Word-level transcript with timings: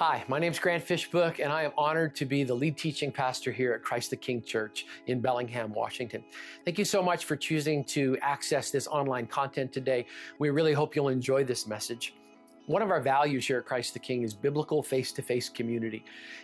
Hi, 0.00 0.24
my 0.28 0.38
name 0.38 0.50
is 0.50 0.58
Grant 0.58 0.82
Fishbook, 0.82 1.40
and 1.40 1.52
I 1.52 1.62
am 1.62 1.72
honored 1.76 2.16
to 2.16 2.24
be 2.24 2.42
the 2.42 2.54
lead 2.54 2.78
teaching 2.78 3.12
pastor 3.12 3.52
here 3.52 3.74
at 3.74 3.82
Christ 3.82 4.08
the 4.08 4.16
King 4.16 4.40
Church 4.40 4.86
in 5.08 5.20
Bellingham, 5.20 5.74
Washington. 5.74 6.24
Thank 6.64 6.78
you 6.78 6.86
so 6.86 7.02
much 7.02 7.26
for 7.26 7.36
choosing 7.36 7.84
to 7.84 8.16
access 8.22 8.70
this 8.70 8.86
online 8.86 9.26
content 9.26 9.74
today. 9.74 10.06
We 10.38 10.48
really 10.48 10.72
hope 10.72 10.96
you'll 10.96 11.10
enjoy 11.10 11.44
this 11.44 11.66
message. 11.66 12.14
One 12.64 12.80
of 12.80 12.90
our 12.90 13.02
values 13.02 13.46
here 13.46 13.58
at 13.58 13.66
Christ 13.66 13.92
the 13.92 13.98
King 13.98 14.22
is 14.22 14.32
biblical 14.32 14.82
face 14.82 15.12
to 15.12 15.20
face 15.20 15.50
community. 15.50 16.02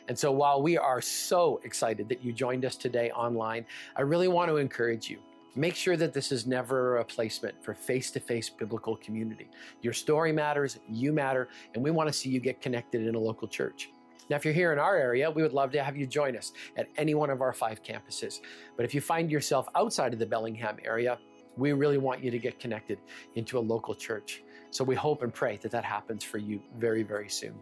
And 0.08 0.18
so 0.18 0.30
while 0.30 0.60
we 0.60 0.76
are 0.76 1.00
so 1.00 1.58
excited 1.64 2.10
that 2.10 2.22
you 2.22 2.34
joined 2.34 2.66
us 2.66 2.76
today 2.76 3.10
online, 3.12 3.64
I 3.96 4.02
really 4.02 4.28
want 4.28 4.50
to 4.50 4.58
encourage 4.58 5.08
you. 5.08 5.18
Make 5.58 5.74
sure 5.74 5.96
that 5.96 6.12
this 6.12 6.32
is 6.32 6.46
never 6.46 6.96
a 6.96 6.98
replacement 6.98 7.64
for 7.64 7.72
face 7.72 8.10
to 8.10 8.20
face 8.20 8.50
biblical 8.50 8.94
community. 8.96 9.48
Your 9.80 9.94
story 9.94 10.30
matters, 10.30 10.78
you 10.86 11.14
matter, 11.14 11.48
and 11.74 11.82
we 11.82 11.90
want 11.90 12.08
to 12.08 12.12
see 12.12 12.28
you 12.28 12.40
get 12.40 12.60
connected 12.60 13.06
in 13.06 13.14
a 13.14 13.18
local 13.18 13.48
church. 13.48 13.88
Now, 14.28 14.36
if 14.36 14.44
you're 14.44 14.52
here 14.52 14.74
in 14.74 14.78
our 14.78 14.96
area, 14.96 15.30
we 15.30 15.42
would 15.42 15.54
love 15.54 15.72
to 15.72 15.82
have 15.82 15.96
you 15.96 16.06
join 16.06 16.36
us 16.36 16.52
at 16.76 16.88
any 16.98 17.14
one 17.14 17.30
of 17.30 17.40
our 17.40 17.54
five 17.54 17.82
campuses. 17.82 18.40
But 18.76 18.84
if 18.84 18.94
you 18.94 19.00
find 19.00 19.30
yourself 19.30 19.66
outside 19.74 20.12
of 20.12 20.18
the 20.18 20.26
Bellingham 20.26 20.76
area, 20.84 21.18
we 21.56 21.72
really 21.72 21.96
want 21.96 22.22
you 22.22 22.30
to 22.30 22.38
get 22.38 22.60
connected 22.60 22.98
into 23.34 23.58
a 23.58 23.60
local 23.60 23.94
church. 23.94 24.42
So 24.72 24.84
we 24.84 24.94
hope 24.94 25.22
and 25.22 25.32
pray 25.32 25.56
that 25.62 25.70
that 25.70 25.84
happens 25.84 26.22
for 26.22 26.36
you 26.36 26.60
very, 26.76 27.02
very 27.02 27.30
soon. 27.30 27.54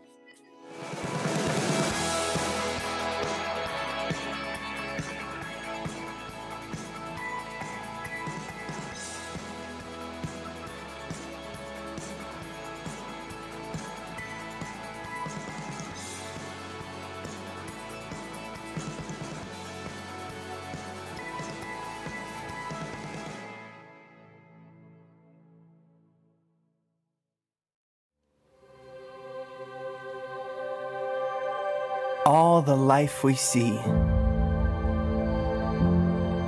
All 32.27 32.63
the 32.63 32.75
life 32.75 33.23
we 33.23 33.35
see, 33.35 33.73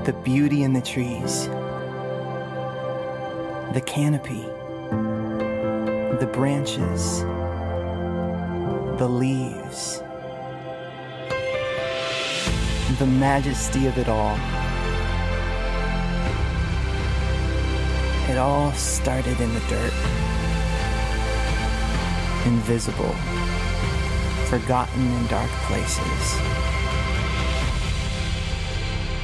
the 0.04 0.18
beauty 0.24 0.62
in 0.62 0.72
the 0.72 0.80
trees, 0.80 1.48
the 3.74 3.82
canopy, 3.84 4.40
the 6.18 6.30
branches, 6.32 7.20
the 8.98 9.06
leaves, 9.06 10.00
the 12.98 13.06
majesty 13.06 13.86
of 13.86 13.98
it 13.98 14.08
all. 14.08 14.38
It 18.30 18.38
all 18.38 18.72
started 18.72 19.38
in 19.42 19.52
the 19.52 19.60
dirt, 19.68 19.92
invisible 22.46 23.14
forgotten 24.46 25.12
in 25.12 25.26
dark 25.26 25.50
places, 25.66 26.38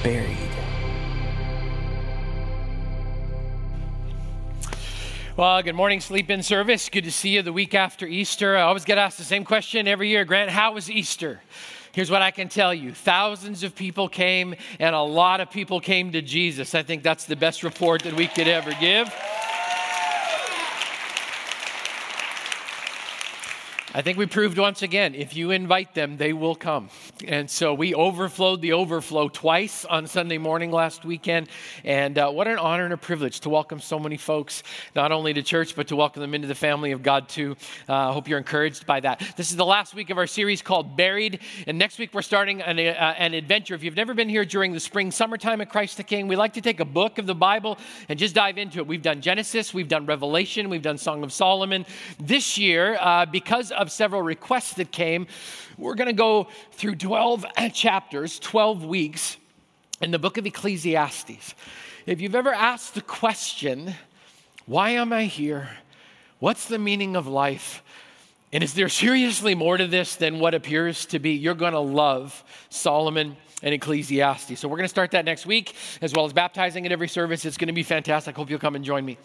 buried. 0.03 0.37
Well, 5.37 5.63
good 5.63 5.77
morning, 5.77 6.01
sleep 6.01 6.29
in 6.29 6.43
service. 6.43 6.89
Good 6.89 7.05
to 7.05 7.13
see 7.13 7.31
you 7.31 7.43
the 7.43 7.53
week 7.53 7.75
after 7.75 8.05
Easter. 8.05 8.57
I 8.57 8.63
always 8.63 8.85
get 8.85 8.99
asked 8.99 9.17
the 9.17 9.25
same 9.25 9.45
question 9.45 9.87
every 9.87 10.09
year 10.09 10.25
Grant, 10.25 10.51
how 10.51 10.73
was 10.73 10.91
Easter? 10.91 11.41
Here's 11.93 12.11
what 12.11 12.21
I 12.21 12.33
can 12.33 12.49
tell 12.49 12.75
you 12.75 12.93
thousands 12.93 13.63
of 13.63 13.77
people 13.77 14.09
came, 14.09 14.57
and 14.81 14.95
a 14.95 15.03
lot 15.03 15.41
of 15.41 15.51
people 15.51 15.79
came 15.79 16.11
to 16.13 16.23
Jesus. 16.23 16.75
I 16.75 16.83
think 16.83 17.05
that's 17.05 17.27
the 17.27 17.37
best 17.37 17.63
report 17.63 18.03
that 18.03 18.15
we 18.15 18.27
could 18.27 18.49
ever 18.49 18.73
give. 18.81 19.09
I 23.95 24.01
think 24.01 24.17
we 24.17 24.25
proved 24.25 24.57
once 24.57 24.81
again 24.81 25.15
if 25.15 25.37
you 25.37 25.51
invite 25.51 25.93
them, 25.93 26.17
they 26.17 26.33
will 26.33 26.55
come. 26.55 26.89
And 27.27 27.51
so 27.51 27.75
we 27.75 27.95
overflowed 27.95 28.63
the 28.63 28.73
overflow 28.73 29.29
twice 29.29 29.85
on 29.85 30.07
Sunday 30.07 30.39
morning 30.39 30.71
last 30.71 31.05
weekend. 31.05 31.51
And 31.85 32.17
uh, 32.17 32.31
what 32.31 32.49
an 32.49 32.57
honor 32.57 32.85
and 32.85 32.95
a 32.95 32.97
privilege 32.97 33.41
to 33.41 33.51
welcome 33.51 33.81
so 33.81 33.99
many 33.99 34.17
folks, 34.17 34.63
not 34.97 35.13
only 35.13 35.35
to 35.35 35.43
church, 35.43 35.77
but 35.77 35.89
to 35.89 35.97
welcome 35.97 36.23
them 36.23 36.33
into 36.33 36.49
the 36.49 36.55
family 36.55 36.93
of 36.93 37.03
God 37.03 37.29
too. 37.29 37.55
Uh, 37.87 37.93
I 37.93 38.05
uh, 38.05 38.13
hope 38.13 38.29
you're 38.29 38.39
encouraged 38.39 38.87
by 38.87 39.01
that. 39.01 39.23
This 39.37 39.51
is 39.51 39.57
the 39.57 39.67
last 39.67 39.95
week 39.95 40.09
of 40.09 40.17
our 40.17 40.27
series 40.27 40.63
called 40.63 40.97
Buried. 40.97 41.41
And 41.67 41.77
next 41.77 41.99
week 41.99 42.15
we're 42.15 42.23
starting 42.23 42.63
an, 42.63 42.79
uh, 42.79 43.15
an 43.19 43.35
adventure. 43.35 43.75
If 43.75 43.85
you've 43.85 43.95
never 43.95 44.15
been 44.15 44.31
here 44.31 44.47
during 44.47 44.73
the 44.73 44.81
spring, 44.81 45.11
summertime 45.11 45.61
at 45.61 45.69
Christ 45.69 45.99
the 45.99 46.03
King, 46.03 46.29
we 46.29 46.37
like 46.37 46.55
to 46.55 46.63
take 46.63 46.81
a 46.81 46.87
book 46.87 47.19
of 47.19 47.27
the 47.27 47.35
Bible 47.35 47.77
and 48.09 48.19
just 48.19 48.35
dive 48.35 48.57
into 48.57 48.79
it. 48.79 48.87
We've 48.87 49.03
done 49.03 49.21
Genesis, 49.21 49.75
we've 49.75 49.89
done 49.89 50.07
Revelation, 50.07 50.71
we've 50.71 50.81
done 50.81 50.97
Song 50.97 51.23
of 51.23 51.31
Solomon. 51.31 51.85
This 52.19 52.57
year, 52.57 52.97
uh, 52.99 53.27
because 53.27 53.71
of 53.82 53.82
several 53.91 54.23
requests 54.23 54.75
that 54.75 54.93
came. 54.93 55.27
We're 55.79 55.95
going 55.95 56.09
to 56.09 56.13
go 56.13 56.49
through 56.73 56.97
12 56.97 57.47
chapters, 57.73 58.39
12 58.39 58.85
weeks 58.85 59.37
in 60.01 60.11
the 60.11 60.19
book 60.19 60.37
of 60.37 60.47
Ecclesiastes. 60.47 61.55
If 62.07 62.21
you've 62.21 62.35
ever 62.35 62.53
asked 62.53 62.95
the 62.95 63.01
question, 63.01 63.95
why 64.67 64.91
am 64.91 65.13
I 65.13 65.25
here? 65.25 65.71
What's 66.39 66.67
the 66.67 66.79
meaning 66.79 67.17
of 67.17 67.27
life? 67.27 67.83
And 68.53 68.63
is 68.63 68.75
there 68.75 68.89
seriously 68.89 69.55
more 69.55 69.77
to 69.77 69.87
this 69.87 70.17
than 70.17 70.39
what 70.39 70.55
appears 70.55 71.07
to 71.07 71.19
be? 71.19 71.31
You're 71.31 71.55
going 71.55 71.73
to 71.73 71.79
love 71.81 72.45
Solomon 72.69 73.37
and 73.63 73.75
Ecclesiastes. 73.75 74.59
So 74.59 74.69
we're 74.69 74.77
going 74.77 74.85
to 74.85 74.89
start 74.89 75.13
that 75.13 75.25
next 75.25 75.47
week, 75.47 75.75
as 76.01 76.13
well 76.13 76.25
as 76.25 76.33
baptizing 76.33 76.85
at 76.87 76.93
every 76.93 77.09
service. 77.09 77.45
It's 77.45 77.57
going 77.57 77.69
to 77.69 77.73
be 77.73 77.83
fantastic. 77.83 78.37
Hope 78.37 78.51
you'll 78.51 78.59
come 78.59 78.77
and 78.77 78.85
join 78.85 79.05
me. 79.05 79.19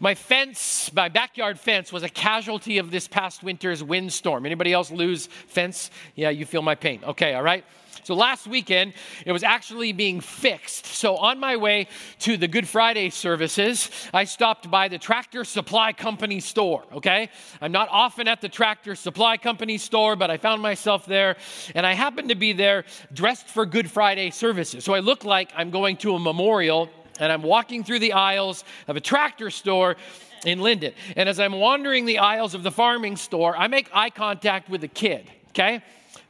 My 0.00 0.14
fence, 0.14 0.92
my 0.92 1.08
backyard 1.08 1.58
fence, 1.58 1.92
was 1.92 2.02
a 2.02 2.08
casualty 2.08 2.78
of 2.78 2.90
this 2.90 3.08
past 3.08 3.42
winter's 3.42 3.82
windstorm. 3.82 4.46
Anybody 4.46 4.72
else 4.72 4.90
lose 4.90 5.26
fence? 5.26 5.90
Yeah, 6.14 6.30
you 6.30 6.46
feel 6.46 6.62
my 6.62 6.74
pain. 6.74 7.00
Okay, 7.04 7.34
all 7.34 7.42
right. 7.42 7.64
So 8.02 8.14
last 8.14 8.46
weekend, 8.46 8.94
it 9.24 9.32
was 9.32 9.42
actually 9.42 9.92
being 9.92 10.20
fixed. 10.20 10.86
So 10.86 11.16
on 11.16 11.38
my 11.38 11.56
way 11.56 11.88
to 12.20 12.36
the 12.36 12.48
Good 12.48 12.68
Friday 12.68 13.10
services, 13.10 13.90
I 14.12 14.24
stopped 14.24 14.70
by 14.70 14.88
the 14.88 14.98
Tractor 14.98 15.44
Supply 15.44 15.92
Company 15.92 16.40
store, 16.40 16.84
okay? 16.92 17.30
I'm 17.60 17.72
not 17.72 17.88
often 17.90 18.28
at 18.28 18.40
the 18.40 18.48
Tractor 18.48 18.94
Supply 18.94 19.36
Company 19.36 19.78
store, 19.78 20.16
but 20.16 20.30
I 20.30 20.36
found 20.36 20.62
myself 20.62 21.06
there, 21.06 21.36
and 21.74 21.86
I 21.86 21.92
happened 21.92 22.30
to 22.30 22.34
be 22.34 22.52
there 22.52 22.84
dressed 23.12 23.48
for 23.48 23.66
Good 23.66 23.90
Friday 23.90 24.30
services. 24.30 24.84
So 24.84 24.94
I 24.94 25.00
look 25.00 25.24
like 25.24 25.50
I'm 25.56 25.70
going 25.70 25.96
to 25.98 26.14
a 26.14 26.18
memorial, 26.18 26.90
and 27.20 27.30
I'm 27.30 27.42
walking 27.42 27.84
through 27.84 28.00
the 28.00 28.12
aisles 28.12 28.64
of 28.88 28.96
a 28.96 29.00
tractor 29.00 29.50
store 29.50 29.96
in 30.44 30.58
Lynden. 30.58 30.92
And 31.16 31.28
as 31.28 31.40
I'm 31.40 31.52
wandering 31.52 32.04
the 32.04 32.18
aisles 32.18 32.54
of 32.54 32.62
the 32.62 32.70
farming 32.70 33.16
store, 33.16 33.56
I 33.56 33.68
make 33.68 33.88
eye 33.94 34.10
contact 34.10 34.68
with 34.68 34.84
a 34.84 34.88
kid, 34.88 35.30
okay? 35.50 35.82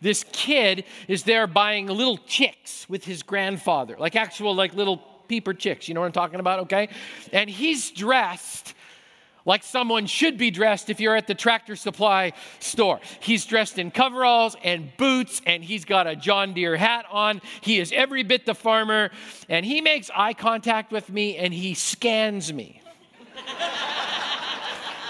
This 0.05 0.25
kid 0.33 0.85
is 1.09 1.23
there 1.23 1.47
buying 1.47 1.87
little 1.87 2.19
chicks 2.19 2.87
with 2.89 3.05
his 3.05 3.23
grandfather, 3.23 3.97
like 3.99 4.15
actual, 4.15 4.55
like 4.55 4.75
little 4.75 4.99
peeper 5.29 5.55
chicks. 5.55 5.89
You 5.89 5.95
know 5.95 6.01
what 6.01 6.07
I'm 6.07 6.13
talking 6.13 6.41
about? 6.41 6.61
Okay. 6.61 6.91
And 7.33 7.49
he's 7.49 7.91
dressed 7.91 8.75
like 9.47 9.63
someone 9.63 10.07
should 10.07 10.39
be 10.39 10.51
dressed 10.51 10.91
if 10.91 11.01
you're 11.01 11.17
at 11.17 11.27
the 11.27 11.35
tractor 11.35 11.75
supply 11.77 12.33
store. 12.61 13.01
He's 13.21 13.45
dressed 13.47 13.79
in 13.79 13.91
coveralls 13.91 14.57
and 14.63 14.91
boots, 14.97 15.41
and 15.47 15.65
he's 15.65 15.85
got 15.85 16.07
a 16.07 16.17
John 16.17 16.55
Deere 16.55 16.77
hat 16.77 17.07
on. 17.11 17.43
He 17.61 17.79
is 17.79 17.93
every 17.93 18.23
bit 18.23 18.47
the 18.47 18.55
farmer, 18.55 19.11
and 19.49 19.65
he 19.65 19.81
makes 19.81 20.11
eye 20.15 20.35
contact 20.35 20.93
with 20.93 21.11
me 21.11 21.37
and 21.37 21.53
he 21.53 21.75
scans 21.75 22.53
me. 22.53 22.81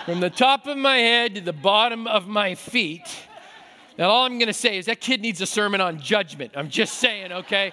From 0.05 0.21
the 0.21 0.31
top 0.31 0.67
of 0.67 0.77
my 0.77 0.99
head 0.99 1.35
to 1.37 1.41
the 1.41 1.53
bottom 1.53 2.07
of 2.07 2.29
my 2.29 2.55
feet. 2.55 3.03
Now, 3.97 4.11
all 4.11 4.25
I'm 4.25 4.39
going 4.39 4.49
to 4.49 4.53
say 4.53 4.77
is 4.77 4.87
that 4.87 5.01
kid 5.01 5.21
needs 5.21 5.41
a 5.41 5.47
sermon 5.47 5.81
on 5.81 6.01
judgment. 6.01 6.53
I'm 6.57 6.69
just 6.69 6.95
saying, 6.95 7.31
okay? 7.31 7.73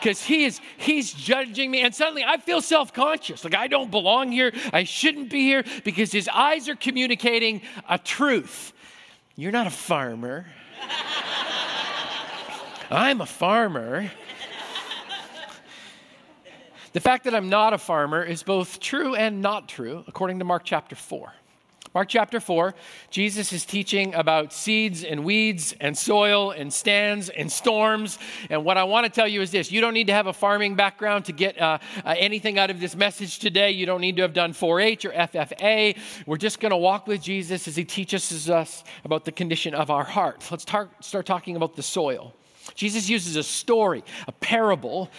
Because 0.00 0.22
he 0.22 0.44
is, 0.44 0.60
he's 0.76 1.12
judging 1.12 1.70
me, 1.70 1.82
and 1.82 1.94
suddenly 1.94 2.24
I 2.24 2.36
feel 2.38 2.60
self 2.60 2.92
conscious. 2.92 3.44
Like 3.44 3.54
I 3.54 3.68
don't 3.68 3.90
belong 3.90 4.32
here. 4.32 4.52
I 4.72 4.84
shouldn't 4.84 5.30
be 5.30 5.42
here 5.42 5.64
because 5.84 6.12
his 6.12 6.28
eyes 6.28 6.68
are 6.68 6.74
communicating 6.74 7.62
a 7.88 7.98
truth. 7.98 8.72
You're 9.36 9.52
not 9.52 9.66
a 9.66 9.70
farmer. 9.70 10.46
I'm 12.90 13.20
a 13.20 13.26
farmer. 13.26 14.10
The 16.92 17.00
fact 17.00 17.24
that 17.24 17.34
I'm 17.34 17.48
not 17.48 17.72
a 17.72 17.78
farmer 17.78 18.22
is 18.22 18.42
both 18.42 18.80
true 18.80 19.14
and 19.14 19.42
not 19.42 19.68
true, 19.68 20.02
according 20.06 20.38
to 20.38 20.44
Mark 20.44 20.62
chapter 20.64 20.96
4. 20.96 21.32
Mark 21.96 22.10
chapter 22.10 22.40
4, 22.40 22.74
Jesus 23.08 23.54
is 23.54 23.64
teaching 23.64 24.14
about 24.14 24.52
seeds 24.52 25.02
and 25.02 25.24
weeds 25.24 25.74
and 25.80 25.96
soil 25.96 26.50
and 26.50 26.70
stands 26.70 27.30
and 27.30 27.50
storms. 27.50 28.18
And 28.50 28.66
what 28.66 28.76
I 28.76 28.84
want 28.84 29.06
to 29.06 29.10
tell 29.10 29.26
you 29.26 29.40
is 29.40 29.50
this 29.50 29.72
you 29.72 29.80
don't 29.80 29.94
need 29.94 30.08
to 30.08 30.12
have 30.12 30.26
a 30.26 30.34
farming 30.34 30.74
background 30.74 31.24
to 31.24 31.32
get 31.32 31.58
uh, 31.58 31.78
uh, 32.04 32.14
anything 32.18 32.58
out 32.58 32.68
of 32.68 32.80
this 32.80 32.94
message 32.94 33.38
today. 33.38 33.70
You 33.70 33.86
don't 33.86 34.02
need 34.02 34.16
to 34.16 34.22
have 34.22 34.34
done 34.34 34.52
4 34.52 34.78
H 34.78 35.06
or 35.06 35.10
FFA. 35.12 35.96
We're 36.26 36.36
just 36.36 36.60
going 36.60 36.68
to 36.68 36.76
walk 36.76 37.06
with 37.06 37.22
Jesus 37.22 37.66
as 37.66 37.76
he 37.76 37.84
teaches 37.86 38.50
us 38.50 38.84
about 39.02 39.24
the 39.24 39.32
condition 39.32 39.72
of 39.74 39.90
our 39.90 40.04
heart. 40.04 40.46
Let's 40.50 40.66
tar- 40.66 40.90
start 41.00 41.24
talking 41.24 41.56
about 41.56 41.76
the 41.76 41.82
soil. 41.82 42.34
Jesus 42.74 43.08
uses 43.08 43.36
a 43.36 43.42
story, 43.42 44.04
a 44.28 44.32
parable, 44.32 45.10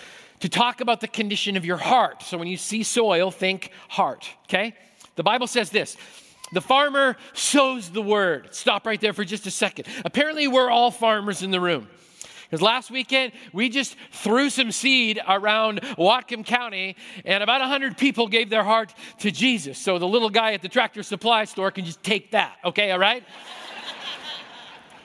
to 0.41 0.47
talk 0.47 0.79
about 0.81 1.01
the 1.01 1.07
condition 1.07 1.57
of 1.57 1.65
your 1.65 1.77
heart. 1.77 2.21
So 2.21 2.37
when 2.37 2.47
you 2.47 2.57
see 2.57 2.83
soil, 2.83 3.31
think 3.31 3.71
heart, 3.89 4.29
okay? 4.43 4.75
The 5.15 5.23
Bible 5.23 5.47
says 5.47 5.71
this 5.71 5.97
the 6.51 6.61
farmer 6.61 7.17
sows 7.33 7.89
the 7.89 8.01
word. 8.01 8.53
Stop 8.53 8.85
right 8.85 8.99
there 8.99 9.13
for 9.13 9.25
just 9.25 9.45
a 9.47 9.51
second. 9.51 9.87
Apparently, 10.05 10.47
we're 10.47 10.69
all 10.69 10.91
farmers 10.91 11.43
in 11.43 11.51
the 11.51 11.59
room. 11.59 11.87
Because 12.49 12.61
last 12.61 12.89
weekend, 12.89 13.33
we 13.51 13.67
just 13.67 13.97
threw 14.11 14.49
some 14.49 14.71
seed 14.71 15.19
around 15.27 15.81
Whatcom 15.97 16.45
County, 16.45 16.95
and 17.25 17.43
about 17.43 17.59
100 17.59 17.97
people 17.97 18.27
gave 18.27 18.49
their 18.49 18.63
heart 18.63 18.93
to 19.19 19.31
Jesus. 19.31 19.77
So 19.77 19.99
the 19.99 20.07
little 20.07 20.29
guy 20.29 20.53
at 20.53 20.61
the 20.61 20.69
tractor 20.69 21.03
supply 21.03 21.43
store 21.43 21.71
can 21.71 21.83
just 21.83 22.01
take 22.03 22.31
that, 22.31 22.55
okay, 22.63 22.91
all 22.91 22.99
right? 22.99 23.23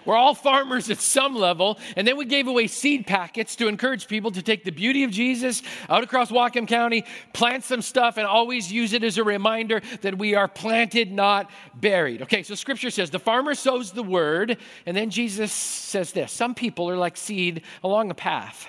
We're 0.05 0.17
all 0.17 0.35
farmers 0.35 0.91
at 0.91 0.99
some 0.99 1.35
level. 1.35 1.79
And 1.97 2.07
then 2.07 2.17
we 2.17 2.25
gave 2.25 2.47
away 2.49 2.67
seed 2.67 3.07
packets 3.07 3.57
to 3.57 3.69
encourage 3.69 4.09
people 4.09 4.31
to 4.33 4.43
take 4.43 4.65
the 4.65 4.71
beauty 4.71 5.05
of 5.05 5.11
Jesus 5.11 5.63
out 5.89 6.03
across 6.03 6.31
Whatcom 6.31 6.67
County, 6.67 7.05
plant 7.33 7.65
some 7.65 7.83
stuff, 7.83 8.17
and 8.17 8.27
always 8.27 8.73
use 8.73 8.93
it 8.93 9.05
as 9.05 9.19
a 9.19 9.25
reminder 9.25 9.81
that 10.03 10.19
we 10.19 10.35
are 10.35 10.49
planted, 10.49 11.13
not 11.13 11.51
buried. 11.75 12.23
Okay, 12.23 12.43
so 12.43 12.55
scripture 12.55 12.91
says 12.91 13.11
the 13.11 13.19
farmer 13.19 13.55
sows 13.55 13.93
the 13.93 14.03
word, 14.03 14.59
and 14.87 14.97
then 14.97 15.11
Jesus 15.11 15.53
says 15.53 16.13
this 16.13 16.33
Some 16.33 16.55
people 16.55 16.89
are 16.91 16.97
like 16.97 17.17
seed 17.17 17.63
along 17.83 18.11
a 18.11 18.15
path 18.15 18.69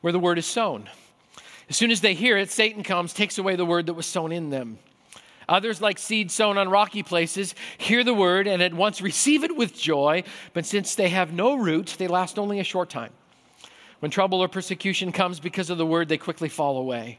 where 0.00 0.12
the 0.12 0.18
word 0.18 0.38
is 0.38 0.46
sown. 0.46 0.88
As 1.68 1.76
soon 1.76 1.90
as 1.90 2.00
they 2.00 2.14
hear 2.14 2.36
it, 2.36 2.50
Satan 2.50 2.82
comes, 2.82 3.14
takes 3.14 3.38
away 3.38 3.56
the 3.56 3.64
word 3.64 3.86
that 3.86 3.94
was 3.94 4.06
sown 4.06 4.32
in 4.32 4.50
them. 4.50 4.78
Others, 5.48 5.80
like 5.80 5.98
seed 5.98 6.30
sown 6.30 6.58
on 6.58 6.68
rocky 6.68 7.02
places, 7.02 7.54
hear 7.78 8.02
the 8.02 8.14
word 8.14 8.46
and 8.46 8.62
at 8.62 8.74
once 8.74 9.00
receive 9.00 9.44
it 9.44 9.56
with 9.56 9.78
joy, 9.78 10.24
but 10.52 10.66
since 10.66 10.94
they 10.94 11.08
have 11.10 11.32
no 11.32 11.54
root, 11.54 11.96
they 11.98 12.08
last 12.08 12.38
only 12.38 12.60
a 12.60 12.64
short 12.64 12.90
time. 12.90 13.12
When 14.00 14.10
trouble 14.10 14.42
or 14.42 14.48
persecution 14.48 15.12
comes 15.12 15.40
because 15.40 15.70
of 15.70 15.78
the 15.78 15.86
word, 15.86 16.08
they 16.08 16.18
quickly 16.18 16.48
fall 16.48 16.76
away. 16.78 17.18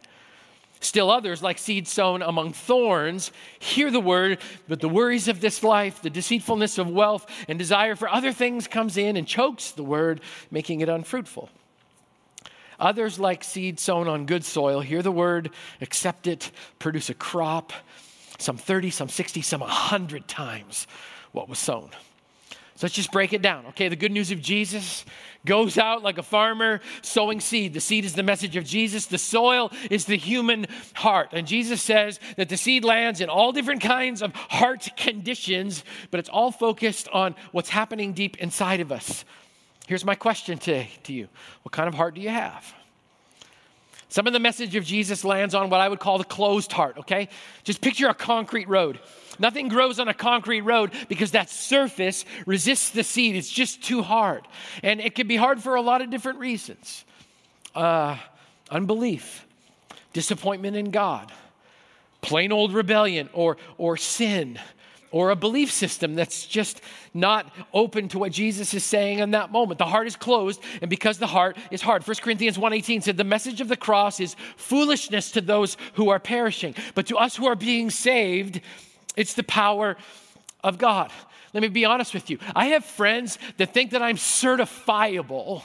Still 0.79 1.09
others, 1.09 1.41
like 1.41 1.57
seed 1.57 1.87
sown 1.87 2.21
among 2.21 2.53
thorns, 2.53 3.31
hear 3.57 3.89
the 3.89 3.99
word, 3.99 4.39
but 4.67 4.81
the 4.81 4.89
worries 4.89 5.27
of 5.27 5.41
this 5.41 5.63
life, 5.63 6.01
the 6.01 6.09
deceitfulness 6.09 6.77
of 6.77 6.89
wealth, 6.89 7.25
and 7.47 7.57
desire 7.57 7.95
for 7.95 8.07
other 8.09 8.31
things 8.31 8.67
comes 8.67 8.97
in 8.97 9.17
and 9.17 9.27
chokes 9.27 9.71
the 9.71 9.83
word, 9.83 10.21
making 10.51 10.81
it 10.81 10.89
unfruitful. 10.89 11.49
Others, 12.79 13.19
like 13.19 13.43
seed 13.43 13.79
sown 13.79 14.07
on 14.07 14.25
good 14.25 14.43
soil, 14.43 14.81
hear 14.81 15.01
the 15.01 15.11
word, 15.11 15.49
accept 15.81 16.27
it, 16.27 16.51
produce 16.77 17.09
a 17.09 17.13
crop 17.13 17.71
some 18.37 18.57
30, 18.57 18.89
some 18.89 19.09
60, 19.09 19.41
some 19.41 19.61
100 19.61 20.27
times 20.27 20.87
what 21.31 21.49
was 21.49 21.59
sown. 21.59 21.89
So 22.77 22.87
let's 22.87 22.95
just 22.95 23.11
break 23.11 23.31
it 23.31 23.41
down. 23.41 23.67
Okay, 23.67 23.87
the 23.87 23.95
good 23.95 24.11
news 24.11 24.31
of 24.31 24.41
Jesus 24.41 25.05
goes 25.45 25.77
out 25.77 26.03
like 26.03 26.17
a 26.17 26.23
farmer 26.23 26.81
sowing 27.01 27.39
seed. 27.39 27.73
The 27.73 27.79
seed 27.79 28.03
is 28.03 28.15
the 28.15 28.23
message 28.23 28.57
of 28.57 28.65
Jesus, 28.65 29.05
the 29.05 29.17
soil 29.17 29.71
is 29.89 30.05
the 30.05 30.17
human 30.17 30.65
heart. 30.93 31.29
And 31.31 31.47
Jesus 31.47 31.81
says 31.81 32.19
that 32.35 32.49
the 32.49 32.57
seed 32.57 32.83
lands 32.83 33.21
in 33.21 33.29
all 33.29 33.53
different 33.53 33.81
kinds 33.81 34.21
of 34.21 34.33
heart 34.33 34.89
conditions, 34.97 35.85
but 36.11 36.19
it's 36.19 36.27
all 36.27 36.51
focused 36.51 37.07
on 37.13 37.35
what's 37.53 37.69
happening 37.69 38.11
deep 38.11 38.37
inside 38.37 38.81
of 38.81 38.91
us. 38.91 39.23
Here's 39.87 40.03
my 40.03 40.15
question 40.15 40.57
today 40.57 40.89
to 41.03 41.13
you 41.13 41.29
What 41.61 41.71
kind 41.71 41.87
of 41.87 41.93
heart 41.93 42.15
do 42.15 42.21
you 42.21 42.29
have? 42.29 42.73
Some 44.09 44.27
of 44.27 44.33
the 44.33 44.39
message 44.39 44.75
of 44.75 44.85
Jesus 44.85 45.23
lands 45.23 45.55
on 45.55 45.69
what 45.69 45.81
I 45.81 45.89
would 45.89 45.99
call 45.99 46.17
the 46.17 46.23
closed 46.23 46.71
heart, 46.71 46.97
okay? 46.99 47.27
Just 47.63 47.81
picture 47.81 48.07
a 48.07 48.13
concrete 48.13 48.69
road. 48.69 48.99
Nothing 49.39 49.67
grows 49.67 49.99
on 49.99 50.07
a 50.07 50.13
concrete 50.13 50.61
road 50.61 50.91
because 51.09 51.31
that 51.31 51.49
surface 51.49 52.23
resists 52.45 52.91
the 52.91 53.03
seed. 53.03 53.35
It's 53.35 53.49
just 53.49 53.83
too 53.83 54.01
hard. 54.01 54.47
And 54.83 55.01
it 55.01 55.15
can 55.15 55.27
be 55.27 55.35
hard 55.35 55.61
for 55.61 55.75
a 55.75 55.81
lot 55.81 56.01
of 56.01 56.09
different 56.09 56.39
reasons 56.39 57.03
uh, 57.73 58.17
unbelief, 58.69 59.45
disappointment 60.13 60.77
in 60.77 60.91
God, 60.91 61.31
plain 62.21 62.51
old 62.51 62.73
rebellion, 62.73 63.29
or, 63.33 63.57
or 63.77 63.97
sin, 63.97 64.59
or 65.15 65.29
a 65.29 65.35
belief 65.35 65.71
system 65.71 66.13
that's 66.13 66.45
just 66.45 66.81
not 67.13 67.49
open 67.73 68.09
to 68.09 68.19
what 68.19 68.33
Jesus 68.33 68.73
is 68.73 68.83
saying 68.83 69.19
in 69.19 69.31
that 69.31 69.49
moment. 69.49 69.77
The 69.77 69.85
heart 69.85 70.07
is 70.07 70.17
closed, 70.17 70.61
and 70.81 70.89
because 70.89 71.19
the 71.19 71.25
heart 71.25 71.55
is 71.71 71.81
hard. 71.81 72.05
1 72.05 72.17
Corinthians 72.17 72.57
1:18 72.57 73.01
said, 73.01 73.15
The 73.15 73.23
message 73.23 73.61
of 73.61 73.69
the 73.69 73.77
cross 73.77 74.19
is 74.19 74.35
foolishness 74.57 75.31
to 75.31 75.39
those 75.39 75.77
who 75.93 76.09
are 76.09 76.19
perishing, 76.19 76.75
but 76.95 77.07
to 77.07 77.15
us 77.15 77.37
who 77.37 77.47
are 77.47 77.55
being 77.55 77.89
saved, 77.89 78.59
it's 79.15 79.35
the 79.35 79.43
power 79.43 79.95
of 80.65 80.77
God. 80.77 81.13
Let 81.53 81.61
me 81.61 81.69
be 81.69 81.85
honest 81.85 82.13
with 82.13 82.29
you. 82.29 82.37
I 82.53 82.65
have 82.65 82.83
friends 82.83 83.39
that 83.55 83.73
think 83.73 83.91
that 83.91 84.01
I'm 84.01 84.17
certifiable 84.17 85.63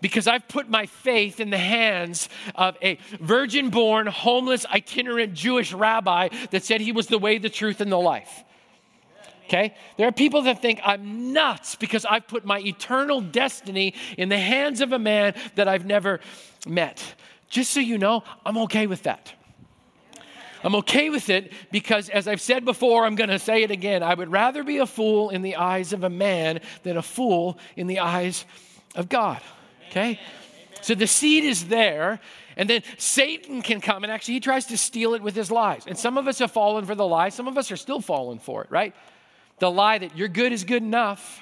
because 0.00 0.26
I've 0.26 0.48
put 0.48 0.68
my 0.68 0.86
faith 0.86 1.38
in 1.38 1.50
the 1.50 1.56
hands 1.56 2.28
of 2.56 2.76
a 2.82 2.98
virgin 3.20 3.70
born, 3.70 4.08
homeless, 4.08 4.66
itinerant 4.66 5.34
Jewish 5.34 5.72
rabbi 5.72 6.30
that 6.50 6.64
said 6.64 6.80
he 6.80 6.90
was 6.90 7.06
the 7.06 7.18
way, 7.18 7.38
the 7.38 7.48
truth, 7.48 7.80
and 7.80 7.92
the 7.92 8.00
life 8.00 8.42
okay? 9.52 9.74
There 9.96 10.08
are 10.08 10.12
people 10.12 10.42
that 10.42 10.62
think 10.62 10.80
I'm 10.84 11.32
nuts 11.32 11.76
because 11.76 12.04
I've 12.04 12.26
put 12.26 12.44
my 12.44 12.60
eternal 12.60 13.20
destiny 13.20 13.94
in 14.16 14.28
the 14.28 14.38
hands 14.38 14.80
of 14.80 14.92
a 14.92 14.98
man 14.98 15.34
that 15.56 15.68
I've 15.68 15.84
never 15.84 16.20
met. 16.66 17.02
Just 17.48 17.72
so 17.72 17.80
you 17.80 17.98
know, 17.98 18.24
I'm 18.46 18.56
okay 18.58 18.86
with 18.86 19.02
that. 19.02 19.34
I'm 20.64 20.76
okay 20.76 21.10
with 21.10 21.28
it 21.28 21.52
because, 21.72 22.08
as 22.08 22.28
I've 22.28 22.40
said 22.40 22.64
before, 22.64 23.04
I'm 23.04 23.16
going 23.16 23.30
to 23.30 23.38
say 23.38 23.64
it 23.64 23.70
again. 23.70 24.02
I 24.02 24.14
would 24.14 24.30
rather 24.30 24.62
be 24.62 24.78
a 24.78 24.86
fool 24.86 25.30
in 25.30 25.42
the 25.42 25.56
eyes 25.56 25.92
of 25.92 26.04
a 26.04 26.10
man 26.10 26.60
than 26.84 26.96
a 26.96 27.02
fool 27.02 27.58
in 27.76 27.88
the 27.88 27.98
eyes 27.98 28.44
of 28.94 29.08
God. 29.08 29.40
Okay? 29.90 30.20
So 30.80 30.94
the 30.94 31.06
seed 31.06 31.44
is 31.44 31.66
there, 31.66 32.20
and 32.56 32.70
then 32.70 32.82
Satan 32.96 33.60
can 33.60 33.80
come, 33.80 34.04
and 34.04 34.12
actually, 34.12 34.34
he 34.34 34.40
tries 34.40 34.66
to 34.66 34.78
steal 34.78 35.14
it 35.14 35.22
with 35.22 35.34
his 35.34 35.50
lies. 35.50 35.84
And 35.86 35.98
some 35.98 36.16
of 36.16 36.28
us 36.28 36.38
have 36.38 36.52
fallen 36.52 36.84
for 36.84 36.94
the 36.94 37.06
lie, 37.06 37.28
some 37.28 37.48
of 37.48 37.58
us 37.58 37.70
are 37.72 37.76
still 37.76 38.00
falling 38.00 38.38
for 38.38 38.62
it, 38.62 38.70
right? 38.70 38.94
The 39.62 39.70
lie 39.70 39.98
that 39.98 40.16
you're 40.16 40.26
good 40.26 40.52
is 40.52 40.64
good 40.64 40.82
enough. 40.82 41.40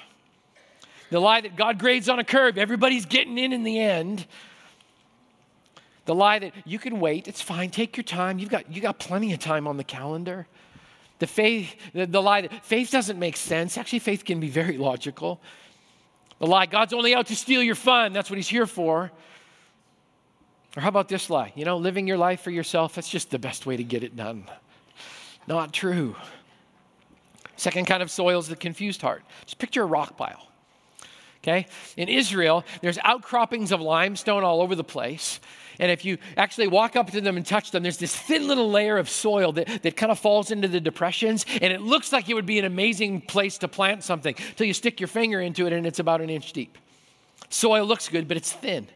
The 1.09 1.19
lie 1.19 1.41
that 1.41 1.55
God 1.55 1.79
grades 1.79 2.07
on 2.07 2.19
a 2.19 2.23
curve, 2.23 2.55
everybody's 2.55 3.07
getting 3.07 3.35
in 3.39 3.51
in 3.51 3.63
the 3.63 3.79
end. 3.79 4.27
The 6.05 6.13
lie 6.13 6.37
that 6.37 6.53
you 6.63 6.77
can 6.77 6.99
wait, 6.99 7.27
it's 7.27 7.41
fine, 7.41 7.71
take 7.71 7.97
your 7.97 8.03
time. 8.03 8.37
You've 8.37 8.51
got, 8.51 8.71
you 8.71 8.79
got 8.79 8.99
plenty 8.99 9.33
of 9.33 9.39
time 9.39 9.67
on 9.67 9.75
the 9.75 9.83
calendar. 9.83 10.45
The 11.17 11.25
faith, 11.25 11.75
the, 11.95 12.05
the 12.05 12.21
lie 12.21 12.41
that 12.41 12.63
faith 12.63 12.91
doesn't 12.91 13.17
make 13.17 13.37
sense. 13.37 13.75
Actually, 13.75 13.97
faith 13.97 14.23
can 14.23 14.39
be 14.39 14.49
very 14.49 14.77
logical. 14.77 15.41
The 16.37 16.45
lie, 16.45 16.67
God's 16.67 16.93
only 16.93 17.15
out 17.15 17.25
to 17.25 17.35
steal 17.35 17.63
your 17.63 17.73
fun. 17.73 18.13
That's 18.13 18.29
what 18.29 18.37
he's 18.37 18.49
here 18.49 18.67
for. 18.67 19.11
Or 20.77 20.81
how 20.83 20.89
about 20.89 21.09
this 21.09 21.31
lie? 21.31 21.53
You 21.55 21.65
know, 21.65 21.77
living 21.77 22.05
your 22.07 22.17
life 22.17 22.41
for 22.41 22.51
yourself, 22.51 22.93
that's 22.93 23.09
just 23.09 23.31
the 23.31 23.39
best 23.39 23.65
way 23.65 23.77
to 23.77 23.83
get 23.83 24.03
it 24.03 24.15
done. 24.15 24.45
Not 25.47 25.73
true. 25.73 26.15
Second 27.61 27.85
kind 27.85 28.01
of 28.01 28.09
soil 28.09 28.39
is 28.39 28.47
the 28.47 28.55
confused 28.55 29.03
heart. 29.03 29.21
Just 29.45 29.59
picture 29.59 29.83
a 29.83 29.85
rock 29.85 30.17
pile. 30.17 30.47
Okay? 31.43 31.67
In 31.95 32.09
Israel, 32.09 32.65
there's 32.81 32.97
outcroppings 33.03 33.71
of 33.71 33.79
limestone 33.79 34.43
all 34.43 34.63
over 34.63 34.73
the 34.73 34.83
place. 34.83 35.39
And 35.77 35.91
if 35.91 36.03
you 36.03 36.17
actually 36.37 36.65
walk 36.65 36.95
up 36.95 37.11
to 37.11 37.21
them 37.21 37.37
and 37.37 37.45
touch 37.45 37.69
them, 37.69 37.83
there's 37.83 37.99
this 37.99 38.15
thin 38.15 38.47
little 38.47 38.71
layer 38.71 38.97
of 38.97 39.11
soil 39.11 39.51
that, 39.51 39.83
that 39.83 39.95
kind 39.95 40.11
of 40.11 40.17
falls 40.17 40.49
into 40.49 40.67
the 40.67 40.79
depressions. 40.79 41.45
And 41.61 41.71
it 41.71 41.81
looks 41.81 42.11
like 42.11 42.29
it 42.29 42.33
would 42.33 42.47
be 42.47 42.57
an 42.57 42.65
amazing 42.65 43.21
place 43.21 43.59
to 43.59 43.67
plant 43.67 44.03
something 44.03 44.33
until 44.39 44.65
you 44.65 44.73
stick 44.73 44.99
your 44.99 45.07
finger 45.07 45.39
into 45.39 45.67
it 45.67 45.71
and 45.71 45.85
it's 45.85 45.99
about 45.99 46.19
an 46.19 46.31
inch 46.31 46.53
deep. 46.53 46.79
Soil 47.49 47.85
looks 47.85 48.09
good, 48.09 48.27
but 48.27 48.37
it's 48.37 48.51
thin. 48.51 48.87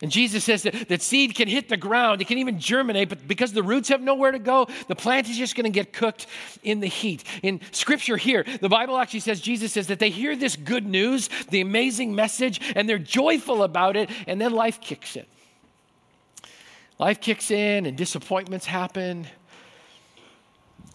And 0.00 0.12
Jesus 0.12 0.44
says 0.44 0.62
that, 0.62 0.88
that 0.88 1.02
seed 1.02 1.34
can 1.34 1.48
hit 1.48 1.68
the 1.68 1.76
ground, 1.76 2.20
it 2.20 2.28
can 2.28 2.38
even 2.38 2.60
germinate, 2.60 3.08
but 3.08 3.26
because 3.26 3.52
the 3.52 3.64
roots 3.64 3.88
have 3.88 4.00
nowhere 4.00 4.30
to 4.30 4.38
go, 4.38 4.68
the 4.86 4.94
plant 4.94 5.28
is 5.28 5.36
just 5.36 5.56
going 5.56 5.64
to 5.64 5.70
get 5.70 5.92
cooked 5.92 6.26
in 6.62 6.78
the 6.78 6.86
heat. 6.86 7.24
In 7.42 7.60
scripture 7.72 8.16
here, 8.16 8.44
the 8.60 8.68
Bible 8.68 8.96
actually 8.96 9.20
says, 9.20 9.40
Jesus 9.40 9.72
says 9.72 9.88
that 9.88 9.98
they 9.98 10.10
hear 10.10 10.36
this 10.36 10.54
good 10.54 10.86
news, 10.86 11.28
the 11.50 11.60
amazing 11.60 12.14
message, 12.14 12.60
and 12.76 12.88
they're 12.88 12.98
joyful 12.98 13.64
about 13.64 13.96
it, 13.96 14.08
and 14.28 14.40
then 14.40 14.52
life 14.52 14.80
kicks 14.80 15.16
in. 15.16 15.26
Life 16.98 17.20
kicks 17.20 17.50
in, 17.50 17.86
and 17.86 17.96
disappointments 17.96 18.66
happen. 18.66 19.26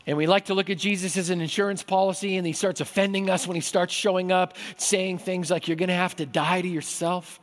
And 0.05 0.17
we 0.17 0.27
like 0.27 0.45
to 0.45 0.53
look 0.53 0.69
at 0.69 0.77
Jesus 0.77 1.15
as 1.17 1.29
an 1.29 1.41
insurance 1.41 1.83
policy, 1.83 2.37
and 2.37 2.45
he 2.45 2.53
starts 2.53 2.81
offending 2.81 3.29
us 3.29 3.47
when 3.47 3.55
he 3.55 3.61
starts 3.61 3.93
showing 3.93 4.31
up, 4.31 4.55
saying 4.77 5.17
things 5.17 5.49
like, 5.49 5.67
You're 5.67 5.77
going 5.77 5.89
to 5.89 5.95
have 5.95 6.15
to 6.17 6.25
die 6.25 6.61
to 6.61 6.67
yourself. 6.67 7.39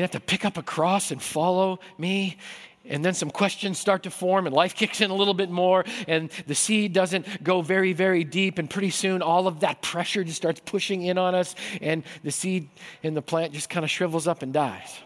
You 0.00 0.04
have 0.04 0.12
to 0.12 0.20
pick 0.20 0.46
up 0.46 0.56
a 0.56 0.62
cross 0.62 1.10
and 1.10 1.22
follow 1.22 1.78
me. 1.98 2.38
And 2.86 3.04
then 3.04 3.12
some 3.12 3.30
questions 3.30 3.78
start 3.78 4.04
to 4.04 4.10
form, 4.10 4.46
and 4.46 4.56
life 4.56 4.74
kicks 4.80 5.02
in 5.02 5.10
a 5.10 5.14
little 5.14 5.34
bit 5.34 5.50
more, 5.50 5.84
and 6.08 6.30
the 6.46 6.54
seed 6.54 6.94
doesn't 6.94 7.44
go 7.44 7.60
very, 7.60 7.92
very 7.92 8.24
deep. 8.24 8.58
And 8.58 8.70
pretty 8.70 8.88
soon, 8.88 9.20
all 9.20 9.46
of 9.46 9.60
that 9.60 9.82
pressure 9.82 10.24
just 10.24 10.38
starts 10.38 10.58
pushing 10.64 11.02
in 11.02 11.18
on 11.18 11.34
us, 11.34 11.54
and 11.82 12.02
the 12.24 12.30
seed 12.30 12.70
in 13.02 13.12
the 13.12 13.20
plant 13.20 13.52
just 13.52 13.68
kind 13.68 13.84
of 13.84 13.90
shrivels 13.90 14.26
up 14.26 14.40
and 14.40 14.54
dies. 14.54 15.00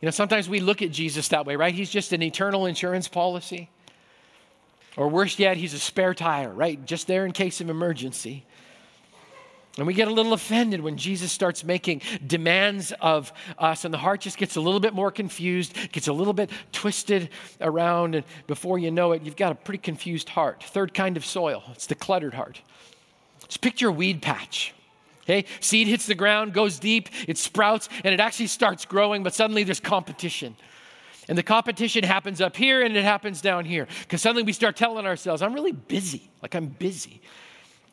You 0.00 0.06
know, 0.06 0.12
sometimes 0.12 0.48
we 0.48 0.60
look 0.60 0.80
at 0.80 0.92
Jesus 0.92 1.26
that 1.30 1.46
way, 1.46 1.56
right? 1.56 1.74
He's 1.74 1.90
just 1.90 2.12
an 2.12 2.22
eternal 2.22 2.66
insurance 2.66 3.08
policy. 3.08 3.70
Or 4.96 5.08
worse 5.08 5.36
yet, 5.36 5.56
he's 5.56 5.74
a 5.74 5.80
spare 5.80 6.14
tire, 6.14 6.52
right? 6.52 6.84
Just 6.86 7.08
there 7.08 7.26
in 7.26 7.32
case 7.32 7.60
of 7.60 7.70
emergency. 7.70 8.44
And 9.80 9.86
we 9.86 9.94
get 9.94 10.08
a 10.08 10.12
little 10.12 10.34
offended 10.34 10.82
when 10.82 10.98
Jesus 10.98 11.32
starts 11.32 11.64
making 11.64 12.02
demands 12.26 12.92
of 13.00 13.32
us, 13.56 13.86
and 13.86 13.94
the 13.94 13.98
heart 13.98 14.20
just 14.20 14.36
gets 14.36 14.56
a 14.56 14.60
little 14.60 14.78
bit 14.78 14.92
more 14.92 15.10
confused, 15.10 15.74
gets 15.90 16.06
a 16.06 16.12
little 16.12 16.34
bit 16.34 16.50
twisted 16.70 17.30
around, 17.62 18.14
and 18.14 18.26
before 18.46 18.78
you 18.78 18.90
know 18.90 19.12
it, 19.12 19.22
you've 19.22 19.36
got 19.36 19.52
a 19.52 19.54
pretty 19.54 19.78
confused 19.78 20.28
heart. 20.28 20.62
Third 20.62 20.92
kind 20.92 21.16
of 21.16 21.24
soil, 21.24 21.62
it's 21.72 21.86
the 21.86 21.94
cluttered 21.94 22.34
heart. 22.34 22.60
Just 23.48 23.62
picture 23.62 23.88
a 23.88 23.92
weed 23.92 24.20
patch. 24.20 24.74
Okay, 25.22 25.46
seed 25.60 25.88
hits 25.88 26.04
the 26.04 26.14
ground, 26.14 26.52
goes 26.52 26.78
deep, 26.78 27.08
it 27.26 27.38
sprouts, 27.38 27.88
and 28.04 28.12
it 28.12 28.20
actually 28.20 28.48
starts 28.48 28.84
growing, 28.84 29.22
but 29.22 29.32
suddenly 29.32 29.64
there's 29.64 29.80
competition. 29.80 30.56
And 31.26 31.38
the 31.38 31.42
competition 31.42 32.04
happens 32.04 32.42
up 32.42 32.54
here 32.54 32.82
and 32.82 32.94
it 32.96 33.04
happens 33.04 33.40
down 33.40 33.64
here. 33.64 33.86
Because 34.00 34.20
suddenly 34.20 34.42
we 34.42 34.52
start 34.52 34.76
telling 34.76 35.06
ourselves, 35.06 35.40
I'm 35.42 35.54
really 35.54 35.72
busy. 35.72 36.28
Like 36.42 36.54
I'm 36.54 36.66
busy. 36.66 37.22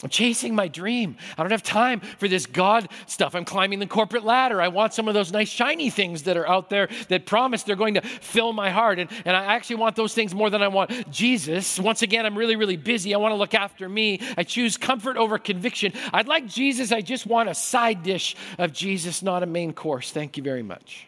I'm 0.03 0.09
chasing 0.09 0.53
my 0.53 0.67
dream. 0.67 1.17
I 1.37 1.43
don't 1.43 1.51
have 1.51 1.63
time 1.63 2.01
for 2.01 2.27
this 2.27 2.45
God 2.45 2.87
stuff. 3.07 3.33
I'm 3.33 3.45
climbing 3.45 3.79
the 3.79 3.87
corporate 3.87 4.23
ladder. 4.23 4.61
I 4.61 4.67
want 4.67 4.93
some 4.93 5.07
of 5.07 5.15
those 5.15 5.31
nice, 5.31 5.49
shiny 5.49 5.89
things 5.89 6.23
that 6.23 6.37
are 6.37 6.47
out 6.47 6.69
there 6.69 6.87
that 7.07 7.25
promise 7.25 7.63
they're 7.63 7.75
going 7.75 7.95
to 7.95 8.01
fill 8.01 8.53
my 8.53 8.69
heart. 8.69 8.99
And, 8.99 9.09
and 9.25 9.35
I 9.35 9.55
actually 9.55 9.77
want 9.77 9.95
those 9.95 10.13
things 10.13 10.35
more 10.35 10.51
than 10.51 10.61
I 10.61 10.67
want 10.67 11.09
Jesus. 11.09 11.79
Once 11.79 12.03
again, 12.03 12.27
I'm 12.27 12.37
really, 12.37 12.55
really 12.55 12.77
busy. 12.77 13.15
I 13.15 13.17
want 13.17 13.31
to 13.31 13.37
look 13.37 13.55
after 13.55 13.89
me. 13.89 14.21
I 14.37 14.43
choose 14.43 14.77
comfort 14.77 15.17
over 15.17 15.39
conviction. 15.39 15.93
I'd 16.13 16.27
like 16.27 16.45
Jesus. 16.45 16.91
I 16.91 17.01
just 17.01 17.25
want 17.25 17.49
a 17.49 17.55
side 17.55 18.03
dish 18.03 18.35
of 18.59 18.73
Jesus, 18.73 19.23
not 19.23 19.41
a 19.41 19.47
main 19.47 19.73
course. 19.73 20.11
Thank 20.11 20.37
you 20.37 20.43
very 20.43 20.63
much. 20.63 21.07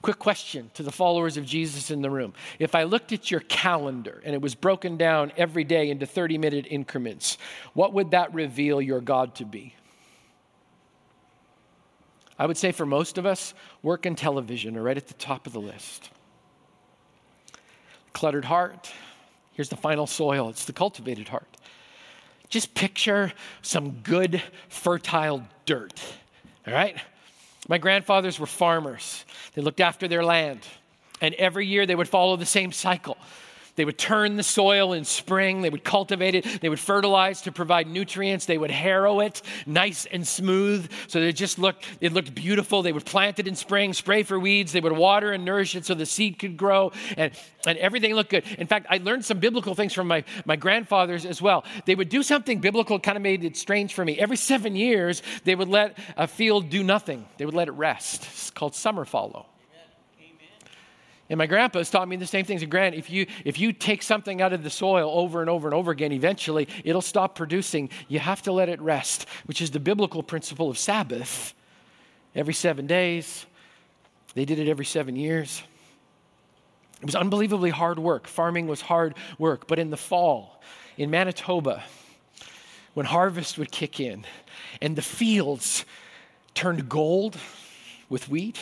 Quick 0.00 0.18
question 0.18 0.70
to 0.74 0.82
the 0.84 0.92
followers 0.92 1.36
of 1.36 1.44
Jesus 1.44 1.90
in 1.90 2.02
the 2.02 2.10
room. 2.10 2.32
If 2.60 2.74
I 2.74 2.84
looked 2.84 3.12
at 3.12 3.30
your 3.30 3.40
calendar 3.40 4.22
and 4.24 4.32
it 4.32 4.40
was 4.40 4.54
broken 4.54 4.96
down 4.96 5.32
every 5.36 5.64
day 5.64 5.90
into 5.90 6.06
30 6.06 6.38
minute 6.38 6.66
increments, 6.70 7.36
what 7.74 7.92
would 7.92 8.12
that 8.12 8.32
reveal 8.32 8.80
your 8.80 9.00
God 9.00 9.34
to 9.36 9.44
be? 9.44 9.74
I 12.38 12.46
would 12.46 12.56
say 12.56 12.70
for 12.70 12.86
most 12.86 13.18
of 13.18 13.26
us, 13.26 13.54
work 13.82 14.06
and 14.06 14.16
television 14.16 14.76
are 14.76 14.82
right 14.82 14.96
at 14.96 15.08
the 15.08 15.14
top 15.14 15.48
of 15.48 15.52
the 15.52 15.60
list. 15.60 16.10
Cluttered 18.12 18.44
heart. 18.44 18.92
Here's 19.52 19.68
the 19.68 19.76
final 19.76 20.06
soil 20.06 20.48
it's 20.48 20.64
the 20.64 20.72
cultivated 20.72 21.26
heart. 21.26 21.56
Just 22.48 22.74
picture 22.74 23.32
some 23.60 23.90
good, 24.02 24.40
fertile 24.68 25.42
dirt, 25.66 26.00
all 26.66 26.72
right? 26.72 26.96
My 27.68 27.78
grandfathers 27.78 28.40
were 28.40 28.46
farmers, 28.46 29.24
they 29.54 29.62
looked 29.62 29.80
after 29.80 30.08
their 30.08 30.24
land. 30.24 30.66
And 31.20 31.34
every 31.34 31.66
year 31.66 31.84
they 31.84 31.96
would 31.96 32.08
follow 32.08 32.36
the 32.36 32.46
same 32.46 32.70
cycle. 32.70 33.18
They 33.78 33.84
would 33.84 33.96
turn 33.96 34.34
the 34.34 34.42
soil 34.42 34.92
in 34.92 35.04
spring, 35.04 35.62
they 35.62 35.70
would 35.70 35.84
cultivate 35.84 36.34
it, 36.34 36.60
they 36.60 36.68
would 36.68 36.80
fertilize 36.80 37.42
to 37.42 37.52
provide 37.52 37.86
nutrients, 37.86 38.44
they 38.44 38.58
would 38.58 38.72
harrow 38.72 39.20
it 39.20 39.40
nice 39.66 40.04
and 40.04 40.26
smooth 40.26 40.90
so 41.06 41.20
that 41.20 41.28
it 41.28 41.34
just 41.34 41.60
looked 41.60 41.86
it 42.00 42.12
looked 42.12 42.34
beautiful. 42.34 42.82
They 42.82 42.90
would 42.92 43.04
plant 43.04 43.38
it 43.38 43.46
in 43.46 43.54
spring, 43.54 43.92
spray 43.92 44.24
for 44.24 44.36
weeds, 44.36 44.72
they 44.72 44.80
would 44.80 44.90
water 44.90 45.30
and 45.30 45.44
nourish 45.44 45.76
it 45.76 45.86
so 45.86 45.94
the 45.94 46.06
seed 46.06 46.40
could 46.40 46.56
grow 46.56 46.90
and, 47.16 47.32
and 47.68 47.78
everything 47.78 48.14
looked 48.14 48.30
good. 48.30 48.42
In 48.58 48.66
fact, 48.66 48.86
I 48.90 48.96
learned 48.96 49.24
some 49.24 49.38
biblical 49.38 49.76
things 49.76 49.92
from 49.92 50.08
my, 50.08 50.24
my 50.44 50.56
grandfathers 50.56 51.24
as 51.24 51.40
well. 51.40 51.64
They 51.86 51.94
would 51.94 52.08
do 52.08 52.24
something 52.24 52.58
biblical, 52.58 52.98
kind 52.98 53.16
of 53.16 53.22
made 53.22 53.44
it 53.44 53.56
strange 53.56 53.94
for 53.94 54.04
me. 54.04 54.18
Every 54.18 54.36
seven 54.36 54.74
years, 54.74 55.22
they 55.44 55.54
would 55.54 55.68
let 55.68 55.96
a 56.16 56.26
field 56.26 56.68
do 56.68 56.82
nothing. 56.82 57.28
They 57.36 57.46
would 57.46 57.54
let 57.54 57.68
it 57.68 57.72
rest. 57.72 58.24
It's 58.24 58.50
called 58.50 58.74
summer 58.74 59.04
fallow. 59.04 59.46
And 61.30 61.36
my 61.36 61.46
grandpa 61.46 61.78
has 61.78 61.90
taught 61.90 62.08
me 62.08 62.16
the 62.16 62.26
same 62.26 62.44
things. 62.44 62.62
And 62.62 62.70
Grant, 62.70 62.94
if 62.94 63.10
you 63.10 63.26
if 63.44 63.58
you 63.58 63.72
take 63.72 64.02
something 64.02 64.40
out 64.40 64.52
of 64.52 64.62
the 64.62 64.70
soil 64.70 65.10
over 65.12 65.40
and 65.40 65.50
over 65.50 65.68
and 65.68 65.74
over 65.74 65.90
again, 65.90 66.12
eventually 66.12 66.68
it'll 66.84 67.02
stop 67.02 67.34
producing. 67.34 67.90
You 68.08 68.18
have 68.18 68.42
to 68.42 68.52
let 68.52 68.68
it 68.68 68.80
rest, 68.80 69.26
which 69.44 69.60
is 69.60 69.70
the 69.70 69.80
biblical 69.80 70.22
principle 70.22 70.70
of 70.70 70.78
Sabbath. 70.78 71.54
Every 72.34 72.54
seven 72.54 72.86
days. 72.86 73.46
They 74.34 74.44
did 74.44 74.58
it 74.58 74.68
every 74.68 74.84
seven 74.84 75.16
years. 75.16 75.62
It 77.00 77.06
was 77.06 77.14
unbelievably 77.14 77.70
hard 77.70 77.98
work. 77.98 78.26
Farming 78.26 78.66
was 78.66 78.80
hard 78.80 79.14
work. 79.38 79.66
But 79.66 79.78
in 79.78 79.90
the 79.90 79.96
fall, 79.96 80.60
in 80.96 81.10
Manitoba, 81.10 81.82
when 82.94 83.06
harvest 83.06 83.58
would 83.58 83.70
kick 83.70 84.00
in 84.00 84.24
and 84.80 84.96
the 84.96 85.02
fields 85.02 85.84
turned 86.54 86.88
gold 86.88 87.36
with 88.08 88.28
wheat, 88.28 88.58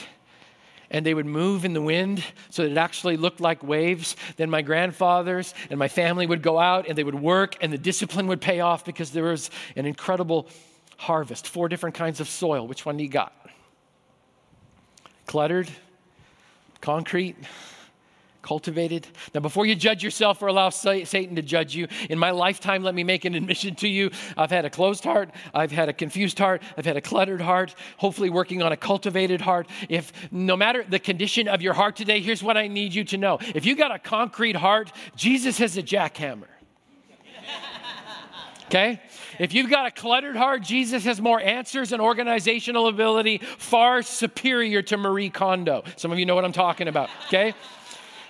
and 0.90 1.04
they 1.04 1.14
would 1.14 1.26
move 1.26 1.64
in 1.64 1.72
the 1.72 1.82
wind 1.82 2.24
so 2.50 2.62
that 2.62 2.72
it 2.72 2.78
actually 2.78 3.16
looked 3.16 3.40
like 3.40 3.62
waves. 3.62 4.16
Then 4.36 4.50
my 4.50 4.62
grandfathers 4.62 5.54
and 5.70 5.78
my 5.78 5.88
family 5.88 6.26
would 6.26 6.42
go 6.42 6.58
out 6.58 6.88
and 6.88 6.96
they 6.96 7.04
would 7.04 7.14
work, 7.14 7.56
and 7.60 7.72
the 7.72 7.78
discipline 7.78 8.26
would 8.28 8.40
pay 8.40 8.60
off 8.60 8.84
because 8.84 9.10
there 9.10 9.24
was 9.24 9.50
an 9.76 9.86
incredible 9.86 10.48
harvest. 10.96 11.46
Four 11.48 11.68
different 11.68 11.94
kinds 11.94 12.20
of 12.20 12.28
soil. 12.28 12.66
Which 12.66 12.86
one 12.86 12.96
do 12.96 13.04
you 13.04 13.10
got? 13.10 13.32
Cluttered, 15.26 15.68
concrete, 16.80 17.36
cultivated. 18.46 19.08
Now, 19.34 19.40
before 19.40 19.66
you 19.66 19.74
judge 19.74 20.04
yourself 20.04 20.40
or 20.40 20.46
allow 20.46 20.70
Satan 20.70 21.34
to 21.34 21.42
judge 21.42 21.74
you, 21.74 21.88
in 22.08 22.16
my 22.16 22.30
lifetime, 22.30 22.84
let 22.84 22.94
me 22.94 23.02
make 23.02 23.24
an 23.24 23.34
admission 23.34 23.74
to 23.76 23.88
you. 23.88 24.12
I've 24.36 24.52
had 24.52 24.64
a 24.64 24.70
closed 24.70 25.02
heart, 25.02 25.30
I've 25.52 25.72
had 25.72 25.88
a 25.88 25.92
confused 25.92 26.38
heart, 26.38 26.62
I've 26.78 26.86
had 26.86 26.96
a 26.96 27.00
cluttered 27.00 27.40
heart, 27.40 27.74
hopefully 27.96 28.30
working 28.30 28.62
on 28.62 28.70
a 28.70 28.76
cultivated 28.76 29.40
heart. 29.40 29.68
If 29.88 30.12
no 30.30 30.56
matter 30.56 30.84
the 30.88 31.00
condition 31.00 31.48
of 31.48 31.60
your 31.60 31.74
heart 31.74 31.96
today, 31.96 32.20
here's 32.20 32.40
what 32.40 32.56
I 32.56 32.68
need 32.68 32.94
you 32.94 33.02
to 33.06 33.16
know. 33.16 33.38
If 33.54 33.66
you 33.66 33.74
got 33.74 33.92
a 33.92 33.98
concrete 33.98 34.54
heart, 34.54 34.92
Jesus 35.16 35.58
has 35.58 35.76
a 35.76 35.82
jackhammer. 35.82 36.46
Okay? 38.66 39.00
If 39.38 39.54
you've 39.54 39.70
got 39.70 39.86
a 39.86 39.92
cluttered 39.92 40.34
heart, 40.34 40.62
Jesus 40.62 41.04
has 41.04 41.20
more 41.20 41.40
answers 41.40 41.92
and 41.92 42.02
organizational 42.02 42.88
ability 42.88 43.38
far 43.58 44.02
superior 44.02 44.82
to 44.82 44.96
Marie 44.96 45.30
Kondo. 45.30 45.84
Some 45.94 46.10
of 46.10 46.18
you 46.18 46.26
know 46.26 46.34
what 46.34 46.44
I'm 46.44 46.52
talking 46.52 46.88
about, 46.88 47.08
okay? 47.26 47.54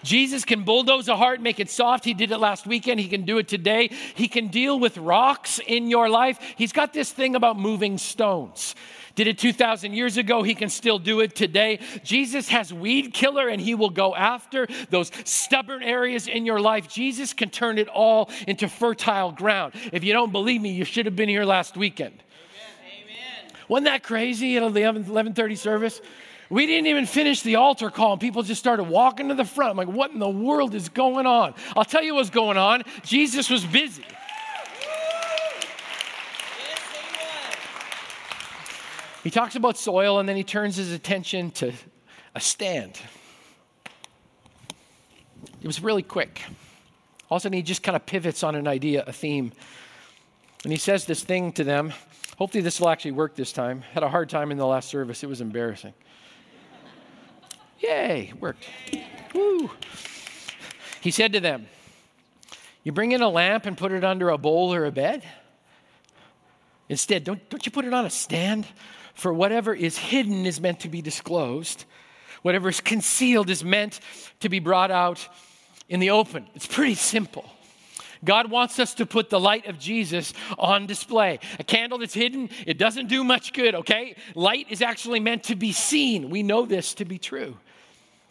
Jesus 0.02 0.44
can 0.44 0.62
bulldoze 0.64 1.08
a 1.08 1.16
heart, 1.16 1.40
make 1.40 1.60
it 1.60 1.70
soft. 1.70 2.04
He 2.04 2.14
did 2.14 2.30
it 2.30 2.38
last 2.38 2.66
weekend. 2.66 3.00
He 3.00 3.08
can 3.08 3.24
do 3.24 3.38
it 3.38 3.48
today. 3.48 3.90
He 4.14 4.28
can 4.28 4.48
deal 4.48 4.78
with 4.78 4.96
rocks 4.98 5.60
in 5.66 5.88
your 5.90 6.08
life. 6.08 6.38
He's 6.56 6.72
got 6.72 6.92
this 6.92 7.12
thing 7.12 7.34
about 7.34 7.58
moving 7.58 7.98
stones. 7.98 8.74
Did 9.16 9.28
it 9.28 9.38
2,000 9.38 9.94
years 9.94 10.18
ago. 10.18 10.42
He 10.42 10.54
can 10.54 10.68
still 10.68 10.98
do 10.98 11.20
it 11.20 11.34
today. 11.34 11.80
Jesus 12.04 12.48
has 12.48 12.72
weed 12.72 13.14
killer 13.14 13.48
and 13.48 13.60
he 13.60 13.74
will 13.74 13.90
go 13.90 14.14
after 14.14 14.66
those 14.90 15.10
stubborn 15.24 15.82
areas 15.82 16.28
in 16.28 16.44
your 16.44 16.60
life. 16.60 16.86
Jesus 16.86 17.32
can 17.32 17.48
turn 17.48 17.78
it 17.78 17.88
all 17.88 18.30
into 18.46 18.68
fertile 18.68 19.32
ground. 19.32 19.72
If 19.90 20.04
you 20.04 20.12
don't 20.12 20.32
believe 20.32 20.60
me, 20.60 20.72
you 20.72 20.84
should 20.84 21.06
have 21.06 21.16
been 21.16 21.30
here 21.30 21.46
last 21.46 21.78
weekend. 21.78 22.22
Amen. 22.84 23.52
Wasn't 23.68 23.86
that 23.86 24.02
crazy 24.02 24.58
at 24.58 24.60
the 24.60 24.66
1130 24.66 25.54
service? 25.56 26.02
We 26.48 26.66
didn't 26.66 26.86
even 26.86 27.06
finish 27.06 27.42
the 27.42 27.56
altar 27.56 27.90
call, 27.90 28.12
and 28.12 28.20
people 28.20 28.42
just 28.42 28.60
started 28.60 28.84
walking 28.84 29.28
to 29.28 29.34
the 29.34 29.44
front. 29.44 29.72
I'm 29.72 29.76
like, 29.76 29.88
what 29.88 30.12
in 30.12 30.20
the 30.20 30.28
world 30.28 30.74
is 30.74 30.88
going 30.88 31.26
on? 31.26 31.54
I'll 31.76 31.84
tell 31.84 32.02
you 32.02 32.14
what's 32.14 32.30
going 32.30 32.56
on. 32.56 32.84
Jesus 33.02 33.50
was 33.50 33.64
busy. 33.64 34.04
He 39.24 39.30
talks 39.30 39.56
about 39.56 39.76
soil, 39.76 40.20
and 40.20 40.28
then 40.28 40.36
he 40.36 40.44
turns 40.44 40.76
his 40.76 40.92
attention 40.92 41.50
to 41.52 41.72
a 42.36 42.40
stand. 42.40 42.96
It 45.60 45.66
was 45.66 45.82
really 45.82 46.02
quick. 46.02 46.42
All 47.28 47.38
of 47.38 47.40
a 47.40 47.42
sudden, 47.42 47.56
he 47.56 47.62
just 47.62 47.82
kind 47.82 47.96
of 47.96 48.06
pivots 48.06 48.44
on 48.44 48.54
an 48.54 48.68
idea, 48.68 49.02
a 49.04 49.12
theme. 49.12 49.50
And 50.62 50.72
he 50.72 50.78
says 50.78 51.06
this 51.06 51.24
thing 51.24 51.50
to 51.54 51.64
them. 51.64 51.92
Hopefully, 52.38 52.62
this 52.62 52.78
will 52.78 52.88
actually 52.88 53.12
work 53.12 53.34
this 53.34 53.50
time. 53.50 53.82
Had 53.92 54.04
a 54.04 54.08
hard 54.08 54.28
time 54.28 54.52
in 54.52 54.58
the 54.58 54.66
last 54.66 54.88
service, 54.88 55.24
it 55.24 55.28
was 55.28 55.40
embarrassing. 55.40 55.94
Yay, 57.80 58.32
worked. 58.40 58.66
Woo. 59.34 59.70
He 61.00 61.10
said 61.10 61.32
to 61.34 61.40
them, 61.40 61.66
You 62.82 62.92
bring 62.92 63.12
in 63.12 63.22
a 63.22 63.28
lamp 63.28 63.66
and 63.66 63.76
put 63.76 63.92
it 63.92 64.04
under 64.04 64.30
a 64.30 64.38
bowl 64.38 64.72
or 64.74 64.84
a 64.84 64.92
bed? 64.92 65.22
Instead, 66.88 67.24
don't, 67.24 67.48
don't 67.50 67.64
you 67.66 67.72
put 67.72 67.84
it 67.84 67.92
on 67.92 68.06
a 68.06 68.10
stand? 68.10 68.66
For 69.14 69.32
whatever 69.32 69.74
is 69.74 69.96
hidden 69.96 70.46
is 70.46 70.60
meant 70.60 70.80
to 70.80 70.88
be 70.88 71.00
disclosed, 71.00 71.84
whatever 72.42 72.68
is 72.68 72.80
concealed 72.80 73.50
is 73.50 73.64
meant 73.64 74.00
to 74.40 74.48
be 74.48 74.58
brought 74.58 74.90
out 74.90 75.26
in 75.88 76.00
the 76.00 76.10
open. 76.10 76.46
It's 76.54 76.66
pretty 76.66 76.94
simple. 76.94 77.44
God 78.24 78.50
wants 78.50 78.78
us 78.78 78.94
to 78.94 79.06
put 79.06 79.30
the 79.30 79.40
light 79.40 79.66
of 79.66 79.78
Jesus 79.78 80.32
on 80.58 80.86
display. 80.86 81.38
A 81.58 81.64
candle 81.64 81.98
that's 81.98 82.14
hidden, 82.14 82.50
it 82.66 82.78
doesn't 82.78 83.08
do 83.08 83.24
much 83.24 83.52
good, 83.52 83.74
okay? 83.74 84.16
Light 84.34 84.66
is 84.70 84.82
actually 84.82 85.20
meant 85.20 85.44
to 85.44 85.56
be 85.56 85.72
seen. 85.72 86.30
We 86.30 86.42
know 86.42 86.66
this 86.66 86.94
to 86.94 87.04
be 87.04 87.18
true. 87.18 87.56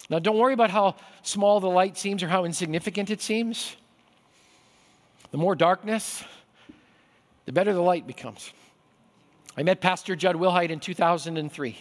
Now, 0.10 0.20
don't 0.20 0.38
worry 0.38 0.54
about 0.54 0.70
how 0.70 0.96
small 1.24 1.60
the 1.60 1.70
light 1.70 1.98
seems 1.98 2.22
or 2.22 2.28
how 2.28 2.46
insignificant 2.46 3.10
it 3.10 3.22
seems. 3.22 3.76
The 5.32 5.38
more 5.38 5.56
darkness, 5.56 6.24
the 7.46 7.52
better 7.52 7.74
the 7.74 7.82
light 7.82 8.06
becomes. 8.06 8.52
I 9.58 9.64
met 9.64 9.82
Pastor 9.82 10.16
Jud 10.16 10.36
Wilhite 10.36 10.70
in 10.70 10.80
2003. 10.80 11.78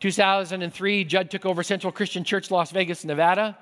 2003, 0.00 1.04
Jud 1.04 1.30
took 1.30 1.46
over 1.46 1.62
Central 1.62 1.92
Christian 1.92 2.24
Church, 2.24 2.50
Las 2.50 2.70
Vegas, 2.70 3.04
Nevada. 3.04 3.56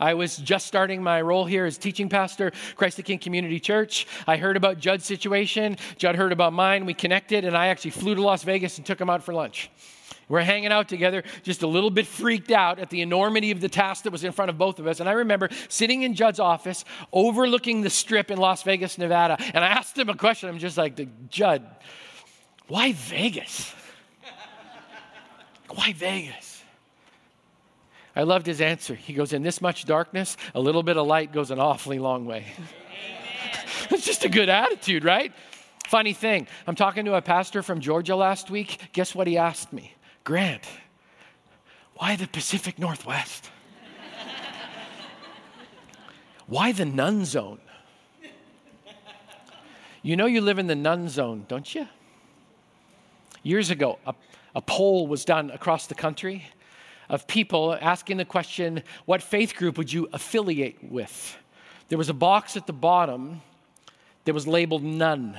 I 0.00 0.14
was 0.14 0.36
just 0.38 0.66
starting 0.66 1.02
my 1.02 1.20
role 1.20 1.44
here 1.44 1.66
as 1.66 1.78
teaching 1.78 2.08
pastor, 2.08 2.52
Christ 2.74 2.96
the 2.96 3.02
King 3.02 3.18
Community 3.18 3.60
Church. 3.60 4.06
I 4.26 4.36
heard 4.36 4.56
about 4.56 4.78
Jud's 4.78 5.04
situation. 5.04 5.76
Jud 5.96 6.16
heard 6.16 6.32
about 6.32 6.52
mine. 6.52 6.84
We 6.86 6.94
connected, 6.94 7.44
and 7.44 7.56
I 7.56 7.68
actually 7.68 7.92
flew 7.92 8.14
to 8.14 8.22
Las 8.22 8.42
Vegas 8.42 8.78
and 8.78 8.86
took 8.86 9.00
him 9.00 9.08
out 9.08 9.22
for 9.22 9.32
lunch. 9.32 9.70
We're 10.28 10.42
hanging 10.42 10.72
out 10.72 10.88
together, 10.88 11.22
just 11.42 11.62
a 11.62 11.66
little 11.66 11.90
bit 11.90 12.06
freaked 12.06 12.50
out 12.50 12.78
at 12.78 12.90
the 12.90 13.02
enormity 13.02 13.50
of 13.50 13.60
the 13.60 13.68
task 13.68 14.04
that 14.04 14.12
was 14.12 14.24
in 14.24 14.32
front 14.32 14.50
of 14.50 14.58
both 14.58 14.78
of 14.78 14.86
us. 14.86 15.00
And 15.00 15.08
I 15.08 15.12
remember 15.12 15.48
sitting 15.68 16.02
in 16.02 16.14
Jud's 16.14 16.40
office, 16.40 16.84
overlooking 17.12 17.82
the 17.82 17.90
strip 17.90 18.30
in 18.30 18.38
Las 18.38 18.62
Vegas, 18.62 18.98
Nevada, 18.98 19.36
and 19.54 19.64
I 19.64 19.68
asked 19.68 19.98
him 19.98 20.08
a 20.08 20.16
question. 20.16 20.48
I'm 20.48 20.58
just 20.58 20.78
like, 20.78 21.28
Jud, 21.28 21.66
why 22.68 22.92
Vegas? 22.92 23.74
why 25.68 25.92
Vegas? 25.92 26.62
I 28.16 28.22
loved 28.22 28.46
his 28.46 28.60
answer. 28.60 28.94
He 28.94 29.12
goes, 29.12 29.32
In 29.32 29.42
this 29.42 29.60
much 29.60 29.84
darkness, 29.86 30.36
a 30.54 30.60
little 30.60 30.82
bit 30.82 30.96
of 30.96 31.06
light 31.06 31.32
goes 31.32 31.50
an 31.50 31.58
awfully 31.58 31.98
long 31.98 32.26
way. 32.26 32.46
It's 33.90 34.06
just 34.06 34.24
a 34.24 34.30
good 34.30 34.48
attitude, 34.48 35.04
right? 35.04 35.30
Funny 35.88 36.14
thing, 36.14 36.48
I'm 36.66 36.74
talking 36.74 37.04
to 37.04 37.14
a 37.14 37.22
pastor 37.22 37.62
from 37.62 37.80
Georgia 37.80 38.16
last 38.16 38.50
week. 38.50 38.80
Guess 38.92 39.14
what 39.14 39.26
he 39.26 39.36
asked 39.36 39.74
me? 39.74 39.92
Grant, 40.24 40.64
why 41.96 42.16
the 42.16 42.26
Pacific 42.26 42.78
Northwest? 42.78 43.50
why 46.46 46.72
the 46.72 46.86
none 46.86 47.26
zone? 47.26 47.60
You 50.02 50.16
know 50.16 50.26
you 50.26 50.40
live 50.40 50.58
in 50.58 50.66
the 50.66 50.74
none 50.74 51.10
zone, 51.10 51.44
don't 51.46 51.74
you? 51.74 51.86
Years 53.42 53.70
ago, 53.70 53.98
a, 54.06 54.14
a 54.54 54.62
poll 54.62 55.06
was 55.06 55.26
done 55.26 55.50
across 55.50 55.86
the 55.86 55.94
country 55.94 56.46
of 57.10 57.26
people 57.26 57.76
asking 57.78 58.16
the 58.16 58.24
question, 58.24 58.82
What 59.04 59.22
faith 59.22 59.54
group 59.54 59.76
would 59.76 59.92
you 59.92 60.08
affiliate 60.12 60.82
with? 60.82 61.36
There 61.88 61.98
was 61.98 62.08
a 62.08 62.14
box 62.14 62.56
at 62.56 62.66
the 62.66 62.72
bottom 62.72 63.42
that 64.24 64.32
was 64.32 64.46
labeled 64.46 64.82
none. 64.82 65.38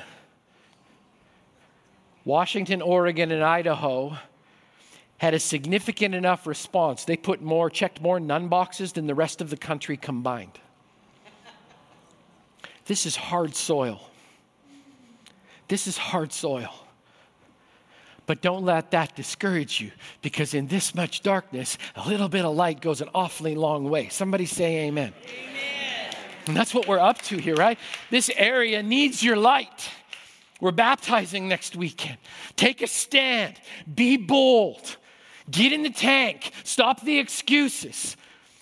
Washington, 2.24 2.84
Oregon, 2.84 3.32
and 3.32 3.44
Idaho 3.44 4.18
had 5.18 5.34
a 5.34 5.40
significant 5.40 6.14
enough 6.14 6.46
response. 6.46 7.06
They 7.06 7.18
put 7.18 7.42
more, 7.42 7.70
checked 7.70 8.02
more 8.02 8.20
none 8.20 8.48
boxes 8.48 8.94
than 8.94 9.08
the 9.08 9.16
rest 9.16 9.42
of 9.42 9.50
the 9.50 9.58
country 9.58 9.98
combined. 9.98 10.60
This 12.86 13.06
is 13.06 13.16
hard 13.16 13.56
soil. 13.56 14.10
This 15.68 15.88
is 15.88 15.98
hard 15.98 16.32
soil. 16.32 16.74
But 18.28 18.42
don't 18.42 18.64
let 18.64 18.92
that 18.92 19.16
discourage 19.16 19.80
you 19.80 19.92
because 20.22 20.54
in 20.54 20.68
this 20.68 20.96
much 20.96 21.22
darkness, 21.22 21.78
a 21.96 22.08
little 22.08 22.28
bit 22.28 22.44
of 22.44 22.56
light 22.56 22.82
goes 22.82 23.02
an 23.02 23.10
awfully 23.14 23.56
long 23.56 23.90
way. 23.90 24.10
Somebody 24.10 24.46
say 24.46 24.88
amen. 24.88 25.14
amen. 25.24 26.16
And 26.48 26.56
that's 26.56 26.74
what 26.74 26.88
we're 26.88 27.00
up 27.00 27.22
to 27.24 27.38
here, 27.38 27.56
right? 27.56 27.78
This 28.12 28.30
area 28.36 28.84
needs 28.84 29.24
your 29.24 29.36
light. 29.36 29.90
We're 30.62 30.72
baptizing 30.72 31.48
next 31.48 31.76
weekend. 31.76 32.18
Take 32.56 32.82
a 32.82 32.88
stand, 32.88 33.60
be 33.94 34.18
bold. 34.18 34.98
Get 35.50 35.74
in 35.74 35.84
the 35.84 35.90
tank. 35.90 36.52
Stop 36.64 37.02
the 37.02 37.20
excuses. 37.20 38.18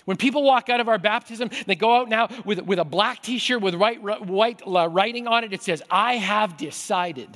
When 0.06 0.18
people 0.18 0.44
walk 0.44 0.70
out 0.70 0.80
of 0.80 0.90
our 0.90 0.98
baptism, 0.98 1.50
they 1.66 1.76
go 1.76 1.96
out 1.96 2.10
now 2.10 2.28
with, 2.44 2.60
with 2.62 2.80
a 2.80 2.84
black 2.84 3.22
t 3.24 3.38
shirt 3.38 3.62
with 3.62 3.76
white, 3.76 4.02
white 4.02 4.62
writing 4.66 5.28
on 5.28 5.44
it. 5.44 5.54
It 5.54 5.64
says, 5.64 5.82
I 5.90 6.16
have 6.16 6.58
decided. 6.58 7.30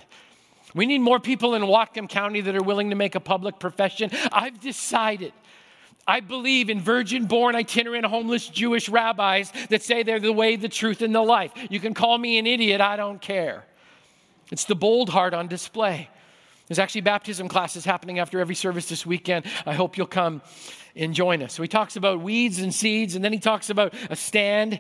We 0.76 0.86
need 0.86 1.00
more 1.00 1.20
people 1.20 1.56
in 1.56 1.64
Whatcom 1.64 2.10
County 2.10 2.42
that 2.42 2.56
are 2.56 2.64
willing 2.64 2.90
to 2.90 2.96
make 2.96 3.16
a 3.16 3.20
public 3.20 3.58
profession. 3.58 4.12
I've 4.32 4.60
decided. 4.60 5.32
I 6.06 6.20
believe 6.20 6.70
in 6.70 6.80
virgin 6.80 7.26
born, 7.26 7.56
itinerant, 7.56 8.06
homeless 8.06 8.48
Jewish 8.48 8.88
rabbis 8.88 9.52
that 9.70 9.82
say 9.82 10.04
they're 10.04 10.20
the 10.20 10.32
way, 10.32 10.56
the 10.56 10.70
truth, 10.70 11.02
and 11.02 11.14
the 11.14 11.22
life. 11.22 11.52
You 11.70 11.80
can 11.80 11.94
call 11.94 12.18
me 12.18 12.38
an 12.38 12.48
idiot, 12.48 12.80
I 12.80 12.96
don't 12.96 13.22
care. 13.22 13.66
It's 14.52 14.66
the 14.66 14.76
bold 14.76 15.10
heart 15.10 15.34
on 15.34 15.48
display. 15.48 16.10
There's 16.68 16.80
actually 16.80 17.02
baptism 17.02 17.48
classes 17.48 17.86
happening 17.86 18.20
after 18.20 18.40
every 18.40 18.56
service 18.56 18.90
this 18.90 19.06
weekend. 19.06 19.46
I 19.66 19.74
hope 19.74 19.98
you'll 19.98 20.08
come 20.08 20.42
and 20.96 21.14
join 21.14 21.42
us. 21.42 21.54
So 21.54 21.62
he 21.62 21.68
talks 21.68 21.96
about 21.96 22.22
weeds 22.22 22.60
and 22.60 22.74
seeds, 22.74 23.16
and 23.16 23.24
then 23.24 23.32
he 23.32 23.40
talks 23.40 23.70
about 23.70 23.94
a 24.10 24.16
stand. 24.16 24.80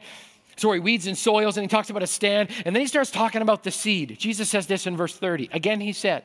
Sorry, 0.58 0.80
weeds 0.80 1.08
and 1.08 1.18
soils, 1.18 1.56
and 1.56 1.64
he 1.64 1.68
talks 1.68 1.90
about 1.90 2.04
a 2.04 2.08
stand, 2.08 2.50
and 2.66 2.76
then 2.76 2.82
he 2.82 2.88
starts 2.88 3.12
talking 3.12 3.42
about 3.42 3.64
the 3.64 3.72
seed. 3.72 4.18
Jesus 4.20 4.50
says 4.50 4.68
this 4.68 4.86
in 4.86 4.98
verse 4.98 5.16
30. 5.16 5.50
Again, 5.54 5.80
he 5.80 5.94
said, 5.94 6.24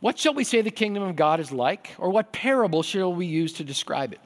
What 0.00 0.18
shall 0.18 0.34
we 0.34 0.44
say 0.44 0.60
the 0.60 0.70
kingdom 0.70 1.02
of 1.02 1.16
God 1.16 1.40
is 1.40 1.50
like, 1.50 1.94
or 1.98 2.10
what 2.10 2.32
parable 2.32 2.82
shall 2.82 3.12
we 3.12 3.26
use 3.26 3.54
to 3.54 3.64
describe 3.64 4.12
it? 4.12 4.20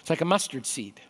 It's 0.00 0.10
like 0.10 0.20
a 0.20 0.26
mustard 0.26 0.66
seed 0.66 1.00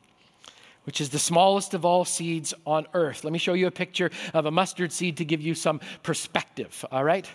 which 0.84 1.02
is 1.02 1.10
the 1.10 1.18
smallest 1.18 1.74
of 1.74 1.84
all 1.84 2.02
seeds 2.06 2.54
on 2.64 2.86
earth. 2.94 3.22
Let 3.22 3.30
me 3.30 3.38
show 3.38 3.52
you 3.52 3.66
a 3.66 3.70
picture 3.70 4.10
of 4.32 4.46
a 4.46 4.50
mustard 4.50 4.90
seed 4.90 5.18
to 5.18 5.24
give 5.26 5.42
you 5.42 5.54
some 5.54 5.82
perspective, 6.02 6.82
all 6.90 7.04
right? 7.04 7.28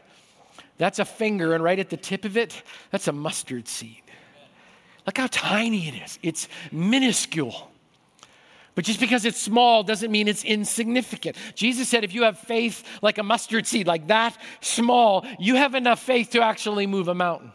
That's 0.77 0.99
a 0.99 1.05
finger, 1.05 1.53
and 1.53 1.63
right 1.63 1.79
at 1.79 1.89
the 1.89 1.97
tip 1.97 2.25
of 2.25 2.36
it, 2.36 2.63
that's 2.89 3.07
a 3.07 3.12
mustard 3.12 3.67
seed. 3.67 4.01
Look 5.05 5.17
how 5.17 5.27
tiny 5.27 5.88
it 5.88 5.95
is. 6.03 6.19
It's 6.23 6.47
minuscule. 6.71 7.69
But 8.75 8.86
just 8.86 8.99
because 8.99 9.25
it's 9.25 9.39
small 9.39 9.83
doesn't 9.83 10.12
mean 10.12 10.27
it's 10.27 10.43
insignificant. 10.43 11.38
Jesus 11.53 11.88
said 11.88 12.03
if 12.03 12.13
you 12.13 12.23
have 12.23 12.39
faith 12.39 12.83
like 13.01 13.19
a 13.19 13.23
mustard 13.23 13.67
seed, 13.67 13.86
like 13.86 14.07
that 14.07 14.36
small, 14.62 15.25
you 15.38 15.55
have 15.55 15.75
enough 15.75 16.01
faith 16.01 16.31
to 16.31 16.41
actually 16.41 16.88
move 16.88 17.07
a 17.07 17.13
mountain. 17.13 17.51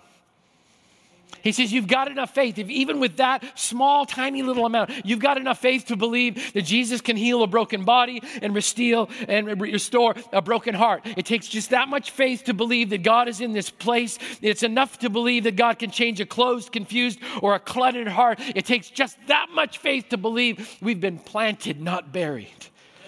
He 1.43 1.53
says, 1.53 1.73
You've 1.73 1.87
got 1.87 2.11
enough 2.11 2.35
faith. 2.35 2.59
If 2.59 2.69
even 2.69 3.01
with 3.01 3.17
that 3.17 3.59
small, 3.59 4.07
tiny 4.07 4.43
little 4.43 4.67
amount, 4.67 4.91
you've 5.05 5.21
got 5.21 5.37
enough 5.37 5.59
faith 5.59 5.87
to 5.87 5.97
believe 5.97 6.53
that 6.53 6.63
Jesus 6.63 7.01
can 7.01 7.17
heal 7.17 7.43
a 7.43 7.47
broken 7.47 7.85
body 7.85 8.23
and 8.43 8.55
restore, 8.55 9.09
and 9.29 9.61
restore 9.61 10.15
a 10.33 10.43
broken 10.43 10.75
heart. 10.75 11.03
It 11.05 11.27
takes 11.27 11.49
just 11.49 11.71
that 11.71 11.89
much 11.89 12.11
faith 12.11 12.45
to 12.45 12.55
believe 12.55 12.91
that 12.91 13.03
God 13.03 13.29
is 13.29 13.41
in 13.41 13.53
this 13.53 13.71
place. 13.71 14.19
It's 14.43 14.63
enough 14.63 14.99
to 15.01 15.11
believe 15.11 15.45
that 15.45 15.57
God 15.57 15.79
can 15.79 15.91
change 15.91 16.21
a 16.21 16.27
closed, 16.27 16.73
confused, 16.73 17.21
or 17.43 17.55
a 17.55 17.61
cluttered 17.61 18.09
heart. 18.09 18.39
It 18.55 18.65
takes 18.65 18.91
just 18.91 19.17
that 19.29 19.49
much 19.53 19.79
faith 19.79 20.09
to 20.11 20.17
believe 20.17 20.77
we've 20.81 21.01
been 21.01 21.19
planted, 21.19 21.81
not 21.81 22.13
buried. 22.13 22.49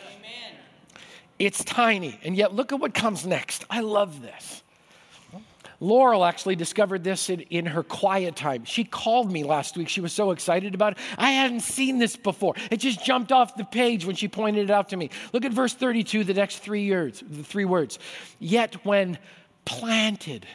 Amen. 0.07 0.59
It's 1.39 1.65
tiny. 1.65 2.19
And 2.23 2.37
yet, 2.37 2.55
look 2.55 2.73
at 2.73 2.81
what 2.81 2.95
comes 2.95 3.27
next. 3.27 3.65
I 3.71 3.81
love 3.81 4.23
this. 4.23 4.63
Laurel 5.81 6.25
actually 6.27 6.57
discovered 6.57 7.03
this 7.03 7.31
in, 7.31 7.41
in, 7.41 7.65
her 7.67 7.83
quiet 7.83 8.37
time. 8.37 8.65
She 8.65 8.85
called 8.85 9.33
me 9.33 9.45
last 9.45 9.77
week. 9.77 9.89
She 9.89 10.03
was 10.03 10.13
so 10.13 10.31
excited 10.31 10.75
about 10.75 10.93
it. 10.93 10.99
I 11.17 11.31
hadn't 11.31 11.61
seen 11.61 11.99
this 11.99 12.17
before. 12.17 12.55
It 12.71 12.77
just 12.77 13.03
jumped 13.03 13.33
off 13.33 13.57
the 13.57 13.65
page 13.65 14.05
when 14.05 14.15
she 14.15 14.29
pointed 14.29 14.65
it 14.69 14.71
out 14.71 14.91
to 14.91 14.97
me. 14.97 15.11
Look 15.33 15.45
at 15.47 15.53
verse 15.53 15.73
32, 15.73 16.25
the 16.25 16.35
next 16.35 16.59
three 16.59 16.91
words, 16.91 17.25
the 17.27 17.43
three 17.43 17.65
words. 17.65 17.99
Yet 18.39 18.85
when 18.85 19.19
planted, 19.65 20.47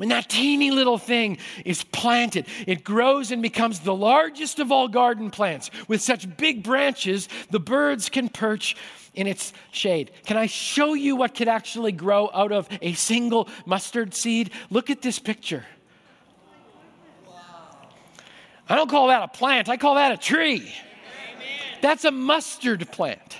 when 0.00 0.08
that 0.08 0.30
teeny 0.30 0.70
little 0.70 0.96
thing 0.96 1.36
is 1.62 1.84
planted, 1.84 2.46
it 2.66 2.84
grows 2.84 3.32
and 3.32 3.42
becomes 3.42 3.80
the 3.80 3.94
largest 3.94 4.58
of 4.58 4.72
all 4.72 4.88
garden 4.88 5.30
plants. 5.30 5.70
With 5.88 6.00
such 6.00 6.38
big 6.38 6.62
branches, 6.62 7.28
the 7.50 7.60
birds 7.60 8.08
can 8.08 8.30
perch 8.30 8.76
in 9.12 9.26
its 9.26 9.52
shade. 9.72 10.10
Can 10.24 10.38
I 10.38 10.46
show 10.46 10.94
you 10.94 11.16
what 11.16 11.34
could 11.34 11.48
actually 11.48 11.92
grow 11.92 12.30
out 12.32 12.50
of 12.50 12.66
a 12.80 12.94
single 12.94 13.46
mustard 13.66 14.14
seed? 14.14 14.52
Look 14.70 14.88
at 14.88 15.02
this 15.02 15.18
picture. 15.18 15.66
I 18.70 18.76
don't 18.76 18.88
call 18.88 19.08
that 19.08 19.22
a 19.22 19.28
plant, 19.28 19.68
I 19.68 19.76
call 19.76 19.96
that 19.96 20.12
a 20.12 20.16
tree. 20.16 20.72
That's 21.82 22.06
a 22.06 22.10
mustard 22.10 22.90
plant. 22.90 23.36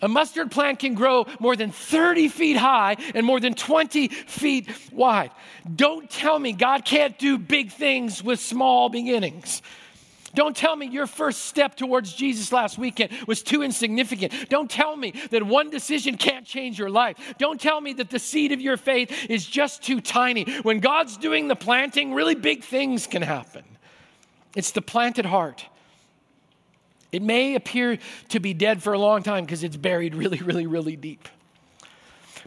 A 0.00 0.08
mustard 0.08 0.50
plant 0.50 0.78
can 0.78 0.94
grow 0.94 1.26
more 1.40 1.56
than 1.56 1.70
30 1.72 2.28
feet 2.28 2.56
high 2.56 2.96
and 3.14 3.26
more 3.26 3.40
than 3.40 3.54
20 3.54 4.08
feet 4.08 4.68
wide. 4.92 5.30
Don't 5.74 6.08
tell 6.08 6.38
me 6.38 6.52
God 6.52 6.84
can't 6.84 7.18
do 7.18 7.36
big 7.38 7.72
things 7.72 8.22
with 8.22 8.38
small 8.38 8.88
beginnings. 8.88 9.62
Don't 10.34 10.54
tell 10.54 10.76
me 10.76 10.86
your 10.86 11.06
first 11.06 11.46
step 11.46 11.74
towards 11.74 12.12
Jesus 12.12 12.52
last 12.52 12.78
weekend 12.78 13.12
was 13.26 13.42
too 13.42 13.62
insignificant. 13.62 14.32
Don't 14.50 14.70
tell 14.70 14.94
me 14.94 15.14
that 15.30 15.42
one 15.42 15.70
decision 15.70 16.16
can't 16.16 16.44
change 16.44 16.78
your 16.78 16.90
life. 16.90 17.16
Don't 17.38 17.60
tell 17.60 17.80
me 17.80 17.94
that 17.94 18.10
the 18.10 18.18
seed 18.18 18.52
of 18.52 18.60
your 18.60 18.76
faith 18.76 19.30
is 19.30 19.46
just 19.46 19.82
too 19.82 20.00
tiny. 20.00 20.44
When 20.62 20.80
God's 20.80 21.16
doing 21.16 21.48
the 21.48 21.56
planting, 21.56 22.12
really 22.12 22.34
big 22.34 22.62
things 22.62 23.06
can 23.06 23.22
happen. 23.22 23.64
It's 24.54 24.70
the 24.70 24.82
planted 24.82 25.24
heart. 25.24 25.64
It 27.10 27.22
may 27.22 27.54
appear 27.54 27.98
to 28.28 28.40
be 28.40 28.54
dead 28.54 28.82
for 28.82 28.92
a 28.92 28.98
long 28.98 29.22
time 29.22 29.44
because 29.44 29.64
it's 29.64 29.76
buried 29.76 30.14
really, 30.14 30.38
really, 30.38 30.66
really 30.66 30.96
deep. 30.96 31.28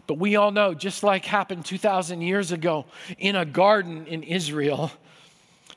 But 0.06 0.18
we 0.18 0.36
all 0.36 0.50
know, 0.50 0.74
just 0.74 1.02
like 1.02 1.24
happened 1.24 1.64
2,000 1.64 2.22
years 2.22 2.52
ago 2.52 2.86
in 3.18 3.36
a 3.36 3.44
garden 3.44 4.06
in 4.06 4.22
Israel, 4.22 4.90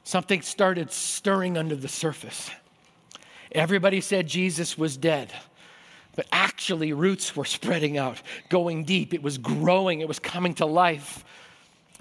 something 0.04 0.41
started 0.41 0.91
stirring 0.91 1.58
under 1.58 1.76
the 1.76 1.88
surface. 1.88 2.50
Everybody 3.52 4.02
said 4.02 4.28
Jesus 4.28 4.78
was 4.78 4.98
dead. 4.98 5.32
But 6.15 6.28
actually, 6.32 6.93
roots 6.93 7.36
were 7.36 7.45
spreading 7.45 7.98
out, 7.98 8.21
going 8.50 8.86
deep. 8.86 9.13
It 9.13 9.21
was 9.21 9.38
growing, 9.38 10.00
it 10.00 10.08
was 10.08 10.19
coming 10.19 10.54
to 10.56 10.65
life. 10.65 11.26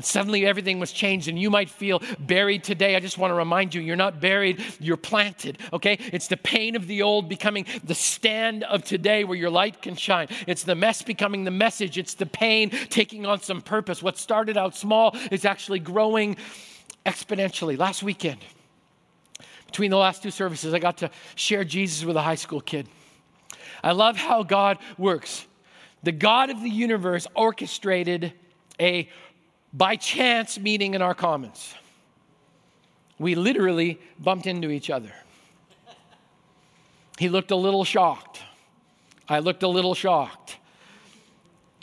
Suddenly 0.01 0.45
everything 0.45 0.81
was 0.81 0.91
changed, 0.91 1.29
and 1.29 1.39
you 1.39 1.51
might 1.51 1.71
feel 1.71 2.03
buried 2.19 2.65
today. 2.65 2.97
I 2.97 3.01
just 3.01 3.17
want 3.17 3.31
to 3.31 3.37
remind 3.37 3.75
you 3.75 3.81
you're 3.81 3.95
not 3.95 4.21
buried, 4.21 4.61
you're 4.81 4.97
planted, 4.97 5.59
okay? 5.73 5.99
It's 6.13 6.27
the 6.27 6.37
pain 6.37 6.75
of 6.75 6.89
the 6.89 7.03
old 7.03 7.29
becoming 7.29 7.65
the 7.85 7.95
stand 7.95 8.65
of 8.65 8.83
today 8.83 9.23
where 9.23 9.39
your 9.39 9.51
light 9.51 9.83
can 9.83 9.95
shine. 9.95 10.27
It's 10.49 10.65
the 10.65 10.75
mess 10.75 11.03
becoming 11.03 11.45
the 11.45 11.53
message. 11.53 11.97
It's 11.97 12.15
the 12.15 12.27
pain 12.27 12.71
taking 12.71 13.25
on 13.25 13.41
some 13.41 13.63
purpose. 13.63 14.03
What 14.03 14.19
started 14.19 14.57
out 14.57 14.75
small 14.75 15.17
is 15.31 15.45
actually 15.45 15.79
growing 15.79 16.39
exponentially. 17.07 17.79
Last 17.79 18.03
weekend, 18.03 18.45
between 19.67 19.93
the 19.93 19.97
last 19.97 20.25
two 20.25 20.33
services, 20.33 20.75
I 20.75 20.81
got 20.81 20.99
to 20.99 21.11
share 21.37 21.63
Jesus 21.63 22.05
with 22.05 22.17
a 22.17 22.23
high 22.23 22.35
school 22.35 22.61
kid. 22.61 22.89
I 23.83 23.93
love 23.93 24.17
how 24.17 24.43
God 24.43 24.79
works. 24.99 25.47
The 26.03 26.13
God 26.13 26.51
of 26.51 26.63
the 26.63 26.71
universe 26.71 27.29
orchestrated 27.37 28.33
a 28.81 29.09
by 29.75 29.97
chance 29.97 30.59
meeting 30.59 30.95
in 30.95 31.03
our 31.03 31.15
commons. 31.15 31.75
We 33.19 33.35
literally 33.35 34.01
bumped 34.19 34.47
into 34.47 34.71
each 34.71 34.89
other. 34.89 35.13
He 37.19 37.29
looked 37.29 37.51
a 37.51 37.57
little 37.57 37.85
shocked. 37.85 38.41
I 39.29 39.41
looked 39.41 39.63
a 39.63 39.69
little 39.69 39.95
shocked. 39.95 40.59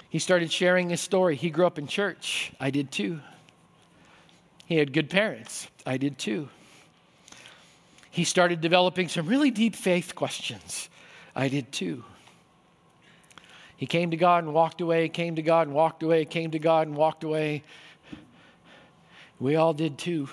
He 0.09 0.19
started 0.19 0.51
sharing 0.51 0.89
his 0.89 1.01
story. 1.01 1.35
He 1.35 1.49
grew 1.49 1.65
up 1.65 1.77
in 1.77 1.87
church. 1.87 2.51
I 2.59 2.69
did 2.69 2.91
too. 2.91 3.21
He 4.65 4.75
had 4.75 4.93
good 4.93 5.09
parents. 5.09 5.67
I 5.85 5.97
did 5.97 6.17
too. 6.17 6.49
He 8.09 8.25
started 8.25 8.59
developing 8.59 9.07
some 9.07 9.25
really 9.25 9.51
deep 9.51 9.75
faith 9.75 10.15
questions. 10.15 10.89
I 11.35 11.47
did 11.47 11.71
too. 11.71 12.03
He 13.81 13.87
came 13.87 14.11
to 14.11 14.15
God 14.15 14.43
and 14.43 14.53
walked 14.53 14.79
away, 14.79 15.09
came 15.09 15.37
to 15.37 15.41
God 15.41 15.65
and 15.65 15.75
walked 15.75 16.03
away, 16.03 16.23
came 16.23 16.51
to 16.51 16.59
God 16.59 16.85
and 16.85 16.95
walked 16.95 17.23
away. 17.23 17.63
We 19.39 19.55
all 19.55 19.73
did 19.73 19.97
too. 19.97 20.29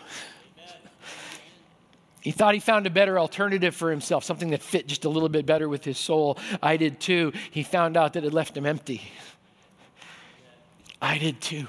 He 2.20 2.30
thought 2.30 2.52
he 2.52 2.60
found 2.60 2.86
a 2.86 2.90
better 2.90 3.18
alternative 3.18 3.74
for 3.74 3.90
himself, 3.90 4.22
something 4.22 4.50
that 4.50 4.62
fit 4.62 4.86
just 4.86 5.06
a 5.06 5.08
little 5.08 5.30
bit 5.30 5.46
better 5.46 5.66
with 5.66 5.82
his 5.82 5.96
soul. 5.96 6.36
I 6.62 6.76
did 6.76 7.00
too. 7.00 7.32
He 7.50 7.62
found 7.62 7.96
out 7.96 8.12
that 8.12 8.24
it 8.24 8.34
left 8.34 8.54
him 8.54 8.66
empty. 8.66 9.00
I 11.00 11.16
did 11.16 11.40
too 11.40 11.68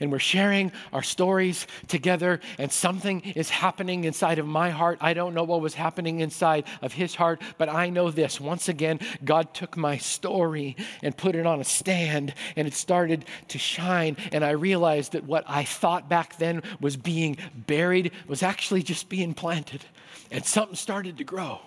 and 0.00 0.10
we're 0.10 0.18
sharing 0.18 0.72
our 0.92 1.02
stories 1.02 1.66
together, 1.88 2.40
and 2.58 2.70
something 2.70 3.20
is 3.20 3.50
happening 3.50 4.04
inside 4.04 4.38
of 4.38 4.46
my 4.46 4.70
heart. 4.70 4.98
I 5.00 5.14
don't 5.14 5.34
know 5.34 5.44
what 5.44 5.60
was 5.60 5.74
happening 5.74 6.20
inside 6.20 6.64
of 6.82 6.92
his 6.92 7.14
heart, 7.14 7.40
but 7.58 7.68
I 7.68 7.90
know 7.90 8.10
this. 8.10 8.40
Once 8.40 8.68
again, 8.68 9.00
God 9.24 9.54
took 9.54 9.76
my 9.76 9.96
story 9.96 10.76
and 11.02 11.16
put 11.16 11.34
it 11.34 11.46
on 11.46 11.60
a 11.60 11.64
stand, 11.64 12.34
and 12.56 12.66
it 12.66 12.74
started 12.74 13.24
to 13.48 13.58
shine. 13.58 14.16
And 14.32 14.44
I 14.44 14.50
realized 14.50 15.12
that 15.12 15.24
what 15.24 15.44
I 15.46 15.64
thought 15.64 16.08
back 16.08 16.38
then 16.38 16.62
was 16.80 16.96
being 16.96 17.36
buried 17.54 18.12
was 18.26 18.42
actually 18.42 18.82
just 18.82 19.08
being 19.08 19.34
planted, 19.34 19.84
and 20.30 20.44
something 20.44 20.76
started 20.76 21.18
to 21.18 21.24
grow. 21.24 21.60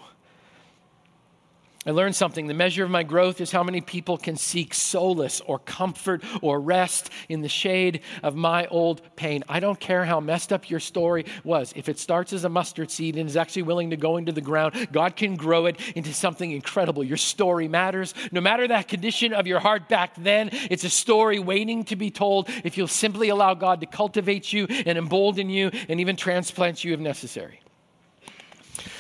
I 1.86 1.92
learned 1.92 2.16
something. 2.18 2.48
The 2.48 2.54
measure 2.54 2.84
of 2.84 2.90
my 2.90 3.04
growth 3.04 3.40
is 3.40 3.52
how 3.52 3.64
many 3.64 3.80
people 3.80 4.18
can 4.18 4.36
seek 4.36 4.74
solace 4.74 5.40
or 5.42 5.58
comfort 5.60 6.22
or 6.42 6.60
rest 6.60 7.10
in 7.30 7.42
the 7.42 7.48
shade 7.48 8.02
of 8.24 8.36
my 8.36 8.66
old 8.66 9.02
pain. 9.16 9.44
I 9.48 9.62
don't 9.62 9.80
care 9.80 10.04
how 10.04 10.20
messed 10.20 10.52
up 10.52 10.70
your 10.70 10.82
story 10.82 11.26
was. 11.46 11.72
If 11.78 11.88
it 11.88 11.98
starts 11.98 12.34
as 12.34 12.44
a 12.44 12.50
mustard 12.50 12.92
seed 12.92 13.16
and 13.16 13.30
is 13.30 13.38
actually 13.38 13.62
willing 13.62 13.92
to 13.92 13.96
go 13.96 14.18
into 14.18 14.34
the 14.34 14.42
ground, 14.42 14.90
God 14.92 15.16
can 15.16 15.36
grow 15.38 15.66
it 15.68 15.80
into 15.96 16.14
something 16.14 16.52
incredible. 16.52 17.06
Your 17.06 17.16
story 17.16 17.70
matters. 17.70 18.14
No 18.34 18.42
matter 18.42 18.68
that 18.68 18.90
condition 18.90 19.32
of 19.32 19.48
your 19.48 19.60
heart 19.60 19.88
back 19.88 20.14
then, 20.18 20.50
it's 20.70 20.84
a 20.84 20.90
story 20.90 21.40
waiting 21.40 21.86
to 21.86 21.96
be 21.96 22.12
told 22.12 22.50
if 22.66 22.78
you'll 22.78 22.88
simply 22.88 23.30
allow 23.30 23.54
God 23.54 23.80
to 23.80 23.86
cultivate 23.86 24.52
you 24.52 24.66
and 24.68 24.98
embolden 24.98 25.50
you 25.50 25.72
and 25.88 26.02
even 26.02 26.18
transplant 26.18 26.84
you 26.84 26.94
if 26.94 27.00
necessary. 27.00 27.62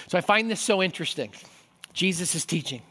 So 0.08 0.18
I 0.18 0.22
find 0.22 0.50
this 0.50 0.62
so 0.62 0.82
interesting. 0.82 1.32
Jesus 1.98 2.36
is 2.36 2.46
teaching. 2.46 2.84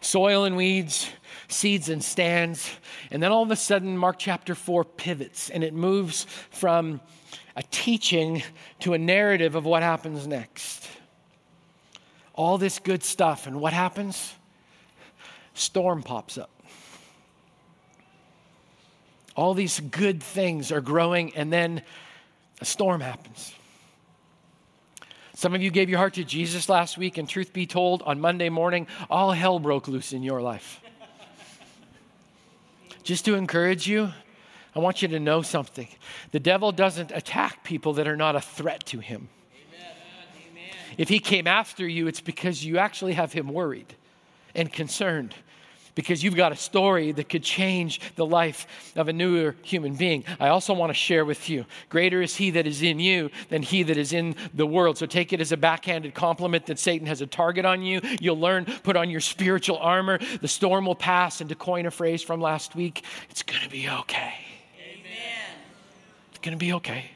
Soil 0.00 0.44
and 0.44 0.56
weeds, 0.56 1.10
seeds 1.48 1.90
and 1.90 2.02
stands. 2.02 2.70
And 3.10 3.22
then 3.22 3.30
all 3.30 3.42
of 3.42 3.50
a 3.50 3.56
sudden, 3.56 3.98
Mark 3.98 4.18
chapter 4.18 4.54
4 4.54 4.84
pivots 4.84 5.50
and 5.50 5.62
it 5.62 5.74
moves 5.74 6.24
from 6.50 7.02
a 7.54 7.62
teaching 7.64 8.42
to 8.80 8.94
a 8.94 8.98
narrative 8.98 9.54
of 9.54 9.66
what 9.66 9.82
happens 9.82 10.26
next. 10.26 10.88
All 12.32 12.56
this 12.56 12.78
good 12.78 13.04
stuff. 13.04 13.46
And 13.46 13.60
what 13.60 13.74
happens? 13.74 14.32
Storm 15.52 16.02
pops 16.02 16.38
up. 16.38 16.48
All 19.36 19.52
these 19.52 19.78
good 19.78 20.22
things 20.22 20.72
are 20.72 20.80
growing, 20.80 21.36
and 21.36 21.52
then 21.52 21.82
a 22.62 22.64
storm 22.64 23.02
happens. 23.02 23.54
Some 25.34 25.54
of 25.54 25.62
you 25.62 25.70
gave 25.70 25.88
your 25.88 25.98
heart 25.98 26.14
to 26.14 26.24
Jesus 26.24 26.68
last 26.68 26.98
week, 26.98 27.16
and 27.16 27.28
truth 27.28 27.52
be 27.52 27.66
told, 27.66 28.02
on 28.02 28.20
Monday 28.20 28.48
morning, 28.48 28.86
all 29.08 29.32
hell 29.32 29.58
broke 29.58 29.88
loose 29.88 30.12
in 30.12 30.22
your 30.22 30.42
life. 30.42 30.80
Just 33.02 33.24
to 33.24 33.34
encourage 33.34 33.88
you, 33.88 34.12
I 34.74 34.78
want 34.78 35.02
you 35.02 35.08
to 35.08 35.18
know 35.18 35.42
something. 35.42 35.88
The 36.30 36.40
devil 36.40 36.70
doesn't 36.70 37.10
attack 37.10 37.64
people 37.64 37.94
that 37.94 38.06
are 38.06 38.16
not 38.16 38.36
a 38.36 38.40
threat 38.40 38.86
to 38.86 39.00
him. 39.00 39.28
Amen. 39.70 40.76
If 40.98 41.08
he 41.08 41.18
came 41.18 41.46
after 41.46 41.86
you, 41.86 42.06
it's 42.06 42.20
because 42.20 42.64
you 42.64 42.78
actually 42.78 43.14
have 43.14 43.32
him 43.32 43.48
worried 43.48 43.94
and 44.54 44.72
concerned 44.72 45.34
because 45.94 46.22
you've 46.22 46.36
got 46.36 46.52
a 46.52 46.56
story 46.56 47.12
that 47.12 47.28
could 47.28 47.42
change 47.42 48.00
the 48.16 48.24
life 48.24 48.66
of 48.96 49.08
a 49.08 49.12
newer 49.12 49.54
human 49.62 49.94
being. 49.94 50.24
I 50.40 50.48
also 50.48 50.72
want 50.72 50.90
to 50.90 50.94
share 50.94 51.24
with 51.24 51.48
you 51.48 51.66
greater 51.88 52.22
is 52.22 52.36
he 52.36 52.50
that 52.50 52.66
is 52.66 52.82
in 52.82 52.98
you 52.98 53.30
than 53.48 53.62
he 53.62 53.82
that 53.82 53.96
is 53.96 54.12
in 54.12 54.34
the 54.54 54.66
world. 54.66 54.98
So 54.98 55.06
take 55.06 55.32
it 55.32 55.40
as 55.40 55.52
a 55.52 55.56
backhanded 55.56 56.14
compliment 56.14 56.66
that 56.66 56.78
Satan 56.78 57.06
has 57.06 57.20
a 57.20 57.26
target 57.26 57.64
on 57.64 57.82
you. 57.82 58.00
You'll 58.20 58.40
learn, 58.40 58.64
put 58.64 58.96
on 58.96 59.10
your 59.10 59.20
spiritual 59.20 59.78
armor. 59.78 60.18
The 60.40 60.48
storm 60.48 60.86
will 60.86 60.94
pass. 60.94 61.40
And 61.40 61.48
to 61.50 61.54
coin 61.54 61.86
a 61.86 61.90
phrase 61.90 62.22
from 62.22 62.40
last 62.40 62.74
week, 62.74 63.04
it's 63.30 63.42
going 63.42 63.62
to 63.62 63.70
be 63.70 63.88
okay. 63.88 64.34
Amen. 64.78 65.58
It's 66.30 66.38
going 66.40 66.56
to 66.56 66.64
be 66.64 66.72
okay. 66.74 67.10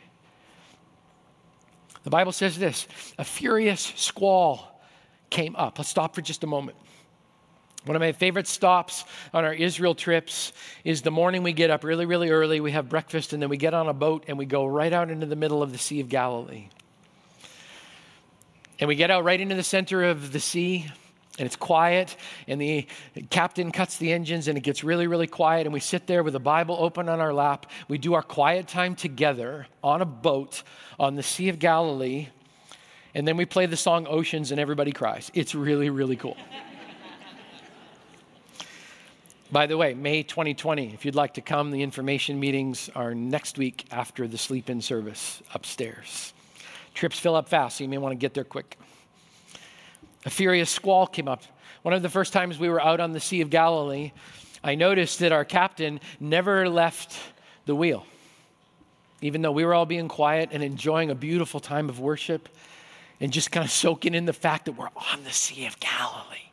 The 2.05 2.11
Bible 2.11 2.33
says 2.33 2.57
this 2.57 2.87
a 3.19 3.25
furious 3.25 3.93
squall 3.97 4.81
came 5.31 5.57
up. 5.57 5.79
Let's 5.79 5.91
stop 5.91 6.15
for 6.15 6.23
just 6.23 6.45
a 6.45 6.47
moment. 6.47 6.77
One 7.87 7.95
of 7.95 8.01
my 8.01 8.11
favorite 8.11 8.49
stops 8.49 9.05
on 9.33 9.45
our 9.45 9.55
Israel 9.55 9.95
trips 9.95 10.53
is 10.83 11.03
the 11.03 11.13
morning 11.13 11.45
we 11.45 11.53
get 11.53 11.71
up 11.71 11.85
really, 11.85 12.05
really 12.05 12.31
early, 12.31 12.61
we 12.61 12.73
have 12.73 12.89
breakfast, 12.89 13.33
and 13.33 13.41
then 13.41 13.49
we 13.49 13.57
get 13.57 13.75
on 13.75 13.89
a 13.89 13.95
boat 13.95 14.25
and 14.27 14.37
we 14.37 14.45
go 14.45 14.67
right 14.67 14.93
out 14.93 15.09
into 15.09 15.25
the 15.25 15.37
middle 15.37 15.63
of 15.63 15.71
the 15.71 15.79
Sea 15.79 16.01
of 16.01 16.09
Galilee. 16.09 16.69
And 18.81 18.89
we 18.89 18.97
get 18.97 19.13
out 19.13 19.23
right 19.23 19.41
into 19.41 19.55
the 19.55 19.63
center 19.63 20.03
of 20.03 20.33
the 20.33 20.41
sea, 20.41 20.91
and 21.39 21.47
it's 21.47 21.55
quiet, 21.55 22.17
and 22.49 22.61
the 22.61 22.89
captain 23.31 23.71
cuts 23.71 23.99
the 23.99 24.13
engines, 24.13 24.49
and 24.49 24.59
it 24.59 24.63
gets 24.63 24.83
really, 24.83 25.07
really 25.07 25.29
quiet, 25.29 25.67
and 25.67 25.73
we 25.73 25.81
sit 25.81 26.09
there 26.09 26.25
with 26.25 26.35
a 26.35 26.41
Bible 26.41 26.77
open 26.81 27.09
on 27.09 27.21
our 27.21 27.33
lap. 27.33 27.67
We 27.87 27.99
do 27.99 28.15
our 28.15 28.23
quiet 28.23 28.67
time 28.67 28.97
together 28.97 29.69
on 29.85 30.03
a 30.03 30.07
boat 30.07 30.65
on 30.99 31.15
the 31.15 31.23
Sea 31.23 31.51
of 31.51 31.61
Galilee, 31.61 32.29
and 33.15 33.29
then 33.29 33.37
we 33.37 33.47
play 33.47 33.67
the 33.67 33.77
song 33.77 34.09
Oceans, 34.09 34.51
and 34.51 34.61
everybody 34.61 34.91
cries. 34.91 35.31
It's 35.35 35.55
really, 35.55 35.89
really 35.89 36.17
cool. 36.17 36.37
By 39.57 39.65
the 39.65 39.79
way, 39.79 39.95
May 39.95 40.23
2020, 40.23 40.93
if 40.93 41.07
you'd 41.07 41.15
like 41.15 41.33
to 41.33 41.41
come, 41.41 41.71
the 41.71 41.83
information 41.83 42.39
meetings 42.39 42.91
are 42.95 43.15
next 43.15 43.57
week 43.57 43.87
after 43.91 44.29
the 44.29 44.37
sleep 44.37 44.69
in 44.69 44.83
service 44.83 45.43
upstairs. 45.55 46.35
Trips 46.93 47.19
fill 47.19 47.35
up 47.35 47.49
fast, 47.49 47.79
so 47.79 47.85
you 47.85 47.89
may 47.89 47.97
want 47.97 48.13
to 48.13 48.17
get 48.17 48.35
there 48.35 48.45
quick. 48.45 48.77
A 50.27 50.29
furious 50.29 50.69
squall 50.69 51.07
came 51.07 51.27
up. 51.27 51.43
One 51.81 51.95
of 51.95 52.03
the 52.03 52.11
first 52.11 52.35
times 52.35 52.59
we 52.59 52.69
were 52.69 52.83
out 52.83 53.01
on 53.01 53.13
the 53.13 53.19
Sea 53.19 53.41
of 53.41 53.49
Galilee, 53.49 54.13
I 54.63 54.75
noticed 54.75 55.21
that 55.21 55.33
our 55.33 55.47
captain 55.47 56.01
never 56.21 56.69
left 56.69 57.19
the 57.65 57.75
wheel. 57.75 58.05
Even 59.23 59.41
though 59.41 59.53
we 59.53 59.65
were 59.65 59.73
all 59.73 59.87
being 59.87 60.09
quiet 60.09 60.51
and 60.53 60.63
enjoying 60.63 61.11
a 61.11 61.15
beautiful 61.15 61.61
time 61.61 61.89
of 61.89 61.99
worship 61.99 62.51
and 63.21 63.33
just 63.33 63.51
kind 63.51 63.65
of 63.65 63.71
soaking 63.71 64.13
in 64.13 64.27
the 64.27 64.35
fact 64.35 64.67
that 64.67 64.73
we're 64.73 64.91
on 65.15 65.25
the 65.25 65.33
Sea 65.33 65.65
of 65.65 65.81
Galilee 65.81 66.46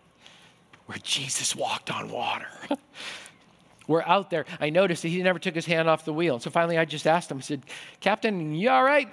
where 0.93 0.99
Jesus 1.01 1.55
walked 1.55 1.89
on 1.89 2.11
water. 2.11 2.45
We're 3.87 4.03
out 4.03 4.29
there. 4.29 4.45
I 4.61 4.69
noticed 4.69 5.01
that 5.01 5.09
he 5.09 5.23
never 5.23 5.39
took 5.39 5.55
his 5.55 5.65
hand 5.65 5.89
off 5.89 6.05
the 6.05 6.13
wheel. 6.13 6.37
So 6.37 6.51
finally 6.51 6.77
I 6.77 6.85
just 6.85 7.07
asked 7.07 7.31
him, 7.31 7.39
I 7.39 7.41
said, 7.41 7.63
Captain, 7.99 8.53
you 8.53 8.69
all 8.69 8.83
right? 8.83 9.09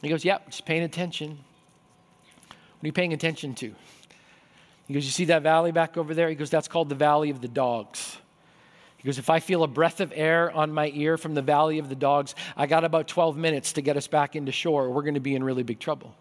He 0.00 0.08
goes, 0.08 0.24
Yep, 0.24 0.40
yeah, 0.44 0.50
just 0.50 0.64
paying 0.64 0.84
attention. 0.84 1.30
What 2.46 2.84
are 2.84 2.86
you 2.86 2.92
paying 2.92 3.12
attention 3.12 3.56
to? 3.56 3.74
He 4.86 4.94
goes, 4.94 5.04
You 5.04 5.10
see 5.10 5.24
that 5.24 5.42
valley 5.42 5.72
back 5.72 5.96
over 5.96 6.14
there? 6.14 6.28
He 6.28 6.36
goes, 6.36 6.50
That's 6.50 6.68
called 6.68 6.88
the 6.88 6.94
valley 6.94 7.30
of 7.30 7.40
the 7.40 7.48
dogs. 7.48 8.18
He 8.96 9.06
goes, 9.06 9.18
If 9.18 9.30
I 9.30 9.40
feel 9.40 9.64
a 9.64 9.68
breath 9.68 10.00
of 10.00 10.12
air 10.14 10.52
on 10.52 10.72
my 10.72 10.92
ear 10.94 11.18
from 11.18 11.34
the 11.34 11.42
valley 11.42 11.80
of 11.80 11.88
the 11.88 11.96
dogs, 11.96 12.36
I 12.56 12.66
got 12.66 12.84
about 12.84 13.08
12 13.08 13.36
minutes 13.36 13.72
to 13.72 13.82
get 13.82 13.96
us 13.96 14.06
back 14.06 14.36
into 14.36 14.52
shore. 14.52 14.88
We're 14.88 15.02
going 15.02 15.14
to 15.14 15.20
be 15.20 15.34
in 15.34 15.42
really 15.42 15.64
big 15.64 15.80
trouble. 15.80 16.14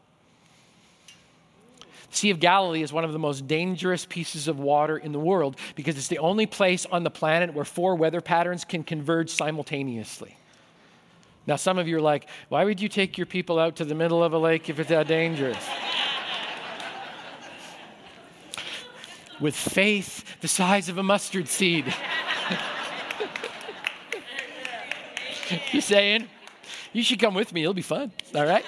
Sea 2.09 2.29
of 2.29 2.39
Galilee 2.39 2.81
is 2.81 2.93
one 2.93 3.03
of 3.03 3.11
the 3.11 3.19
most 3.19 3.47
dangerous 3.47 4.05
pieces 4.05 4.47
of 4.47 4.59
water 4.59 4.97
in 4.97 5.11
the 5.11 5.19
world 5.19 5.57
because 5.75 5.97
it's 5.97 6.07
the 6.07 6.19
only 6.19 6.45
place 6.45 6.85
on 6.85 7.03
the 7.03 7.11
planet 7.11 7.53
where 7.53 7.65
four 7.65 7.95
weather 7.95 8.21
patterns 8.21 8.63
can 8.63 8.83
converge 8.83 9.29
simultaneously. 9.29 10.37
Now, 11.45 11.57
some 11.57 11.77
of 11.77 11.87
you 11.87 11.97
are 11.97 12.01
like, 12.01 12.27
why 12.49 12.65
would 12.65 12.81
you 12.81 12.89
take 12.89 13.17
your 13.17 13.25
people 13.25 13.57
out 13.59 13.77
to 13.77 13.85
the 13.85 13.95
middle 13.95 14.23
of 14.23 14.33
a 14.33 14.37
lake 14.37 14.69
if 14.69 14.79
it's 14.79 14.89
that 14.89 15.07
dangerous? 15.07 15.57
With 19.39 19.55
faith 19.55 20.41
the 20.41 20.47
size 20.47 20.89
of 20.89 20.97
a 20.97 21.03
mustard 21.03 21.47
seed. 21.47 21.85
you 25.71 25.81
saying? 25.81 26.27
You 26.91 27.03
should 27.03 27.19
come 27.19 27.35
with 27.35 27.53
me, 27.53 27.61
it'll 27.61 27.75
be 27.75 27.83
fun, 27.83 28.11
all 28.33 28.45
right? 28.45 28.65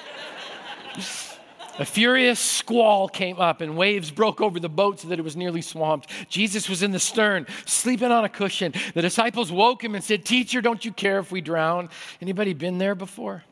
A 1.78 1.84
furious 1.84 2.38
squall 2.38 3.08
came 3.08 3.38
up 3.38 3.60
and 3.60 3.76
waves 3.76 4.10
broke 4.10 4.40
over 4.40 4.60
the 4.60 4.68
boat 4.68 5.00
so 5.00 5.08
that 5.08 5.18
it 5.18 5.22
was 5.22 5.36
nearly 5.36 5.62
swamped. 5.62 6.10
Jesus 6.28 6.68
was 6.68 6.82
in 6.82 6.90
the 6.90 6.98
stern, 6.98 7.46
sleeping 7.64 8.12
on 8.12 8.24
a 8.24 8.28
cushion. 8.28 8.74
The 8.94 9.02
disciples 9.02 9.50
woke 9.50 9.82
him 9.82 9.94
and 9.94 10.04
said, 10.04 10.24
"Teacher, 10.24 10.60
don't 10.60 10.84
you 10.84 10.92
care 10.92 11.18
if 11.18 11.32
we 11.32 11.40
drown?" 11.40 11.88
Anybody 12.20 12.52
been 12.52 12.78
there 12.78 12.94
before? 12.94 13.44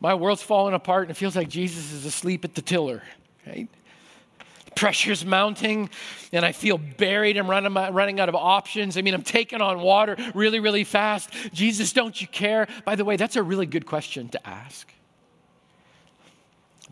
My 0.00 0.14
world's 0.14 0.42
falling 0.42 0.74
apart 0.74 1.04
and 1.04 1.12
it 1.12 1.14
feels 1.14 1.34
like 1.34 1.48
Jesus 1.48 1.92
is 1.92 2.04
asleep 2.04 2.44
at 2.44 2.54
the 2.54 2.62
tiller, 2.62 3.02
right? 3.46 3.68
pressure's 4.74 5.24
mounting 5.24 5.88
and 6.32 6.44
I 6.44 6.52
feel 6.52 6.78
buried. 6.78 7.36
I'm 7.36 7.48
running, 7.48 7.72
running 7.72 8.20
out 8.20 8.28
of 8.28 8.34
options. 8.34 8.96
I 8.96 9.02
mean, 9.02 9.14
I'm 9.14 9.22
taking 9.22 9.60
on 9.60 9.80
water 9.80 10.16
really, 10.34 10.60
really 10.60 10.84
fast. 10.84 11.30
Jesus, 11.52 11.92
don't 11.92 12.20
you 12.20 12.26
care? 12.26 12.66
By 12.84 12.96
the 12.96 13.04
way, 13.04 13.16
that's 13.16 13.36
a 13.36 13.42
really 13.42 13.66
good 13.66 13.86
question 13.86 14.28
to 14.30 14.46
ask. 14.46 14.92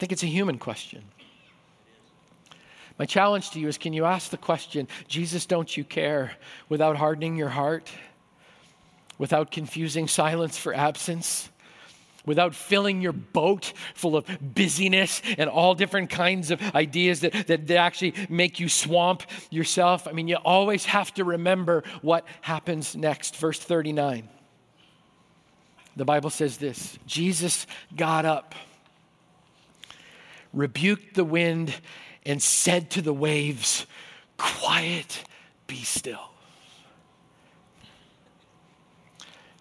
I 0.02 0.04
think 0.04 0.10
it's 0.14 0.24
a 0.24 0.26
human 0.26 0.58
question. 0.58 1.04
My 2.98 3.06
challenge 3.06 3.50
to 3.50 3.60
you 3.60 3.68
is 3.68 3.78
can 3.78 3.92
you 3.92 4.04
ask 4.04 4.32
the 4.32 4.36
question, 4.36 4.88
Jesus, 5.06 5.46
don't 5.46 5.76
you 5.76 5.84
care, 5.84 6.32
without 6.68 6.96
hardening 6.96 7.36
your 7.36 7.50
heart, 7.50 7.88
without 9.16 9.52
confusing 9.52 10.08
silence 10.08 10.58
for 10.58 10.74
absence? 10.74 11.48
without 12.24 12.54
filling 12.54 13.00
your 13.00 13.12
boat 13.12 13.72
full 13.94 14.16
of 14.16 14.24
busyness 14.40 15.20
and 15.38 15.50
all 15.50 15.74
different 15.74 16.08
kinds 16.08 16.52
of 16.52 16.62
ideas 16.72 17.18
that, 17.18 17.32
that, 17.48 17.66
that, 17.66 17.76
actually 17.76 18.14
make 18.28 18.60
you 18.60 18.68
swamp 18.68 19.24
yourself. 19.50 20.06
I 20.06 20.12
mean, 20.12 20.28
you 20.28 20.36
always 20.36 20.84
have 20.84 21.12
to 21.14 21.24
remember 21.24 21.82
what 22.00 22.24
happens 22.40 22.94
next. 22.94 23.34
Verse 23.36 23.58
39. 23.58 24.28
The 25.96 26.04
Bible 26.04 26.30
says 26.30 26.58
this 26.58 26.96
Jesus 27.06 27.66
got 27.96 28.24
up 28.24 28.54
rebuked 30.52 31.14
the 31.14 31.24
wind, 31.24 31.74
and 32.24 32.42
said 32.42 32.90
to 32.90 33.02
the 33.02 33.12
waves, 33.12 33.86
Quiet, 34.36 35.24
be 35.66 35.82
still. 35.82 36.32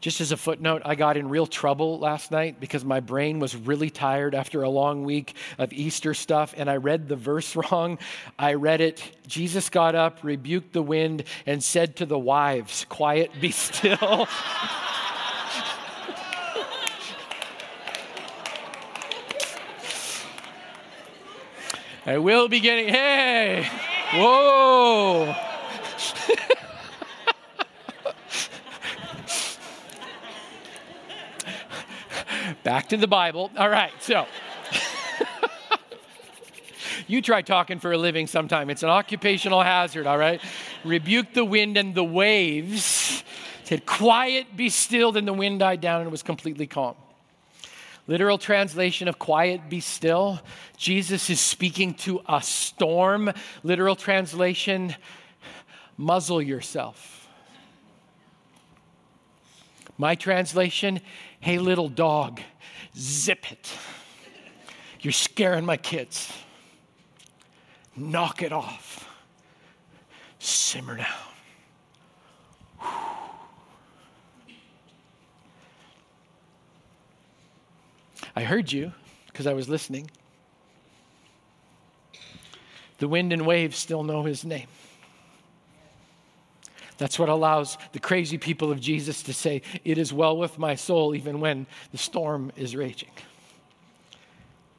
Just 0.01 0.19
as 0.19 0.31
a 0.31 0.37
footnote, 0.37 0.81
I 0.83 0.95
got 0.95 1.15
in 1.15 1.29
real 1.29 1.45
trouble 1.45 1.99
last 1.99 2.31
night 2.31 2.59
because 2.59 2.83
my 2.83 2.99
brain 2.99 3.37
was 3.37 3.55
really 3.55 3.91
tired 3.91 4.33
after 4.33 4.63
a 4.63 4.69
long 4.69 5.03
week 5.03 5.35
of 5.59 5.71
Easter 5.71 6.15
stuff 6.15 6.55
and 6.57 6.67
I 6.67 6.77
read 6.77 7.07
the 7.07 7.15
verse 7.15 7.55
wrong. 7.71 7.99
I 8.37 8.55
read 8.55 8.81
it 8.81 9.11
Jesus 9.27 9.69
got 9.69 9.93
up, 9.93 10.23
rebuked 10.23 10.73
the 10.73 10.81
wind, 10.81 11.23
and 11.45 11.63
said 11.63 11.97
to 11.97 12.07
the 12.07 12.17
wives, 12.17 12.85
Quiet, 12.89 13.29
be 13.39 13.51
still. 13.51 14.27
I 22.03 22.17
will 22.17 22.47
be 22.47 22.59
getting, 22.59 22.87
hey, 22.87 23.69
whoa. 24.15 25.35
Back 32.63 32.89
to 32.89 32.97
the 32.97 33.05
Bible. 33.05 33.51
All 33.55 33.69
right, 33.69 33.91
so. 33.99 34.25
you 37.07 37.21
try 37.21 37.43
talking 37.43 37.79
for 37.79 37.91
a 37.91 37.97
living 37.99 38.25
sometime. 38.25 38.71
It's 38.71 38.81
an 38.81 38.89
occupational 38.89 39.61
hazard, 39.61 40.07
all 40.07 40.17
right? 40.17 40.41
Rebuke 40.83 41.33
the 41.33 41.45
wind 41.45 41.77
and 41.77 41.93
the 41.93 42.03
waves. 42.03 43.23
Said, 43.63 43.85
Quiet, 43.85 44.57
be 44.57 44.69
still. 44.69 45.11
Then 45.11 45.25
the 45.25 45.33
wind 45.33 45.59
died 45.59 45.81
down 45.81 46.01
and 46.01 46.07
it 46.07 46.11
was 46.11 46.23
completely 46.23 46.65
calm. 46.65 46.95
Literal 48.11 48.37
translation 48.37 49.07
of 49.07 49.17
quiet, 49.17 49.69
be 49.69 49.79
still. 49.79 50.41
Jesus 50.75 51.29
is 51.29 51.39
speaking 51.39 51.93
to 51.93 52.19
a 52.27 52.41
storm. 52.41 53.31
Literal 53.63 53.95
translation, 53.95 54.93
muzzle 55.95 56.41
yourself. 56.41 57.29
My 59.97 60.15
translation, 60.15 60.99
hey, 61.39 61.57
little 61.57 61.87
dog, 61.87 62.41
zip 62.97 63.49
it. 63.49 63.71
You're 64.99 65.13
scaring 65.13 65.63
my 65.63 65.77
kids. 65.77 66.33
Knock 67.95 68.43
it 68.43 68.51
off. 68.51 69.07
Simmer 70.37 70.97
down. 70.97 71.07
I 78.35 78.43
heard 78.43 78.71
you 78.71 78.93
because 79.27 79.47
I 79.47 79.53
was 79.53 79.69
listening. 79.69 80.09
The 82.99 83.07
wind 83.07 83.33
and 83.33 83.45
waves 83.45 83.77
still 83.77 84.03
know 84.03 84.23
his 84.23 84.45
name. 84.45 84.67
That's 86.97 87.17
what 87.17 87.29
allows 87.29 87.79
the 87.93 87.99
crazy 87.99 88.37
people 88.37 88.71
of 88.71 88.79
Jesus 88.79 89.23
to 89.23 89.33
say, 89.33 89.63
It 89.83 89.97
is 89.97 90.13
well 90.13 90.37
with 90.37 90.59
my 90.59 90.75
soul, 90.75 91.15
even 91.15 91.39
when 91.39 91.65
the 91.91 91.97
storm 91.97 92.51
is 92.55 92.75
raging. 92.75 93.09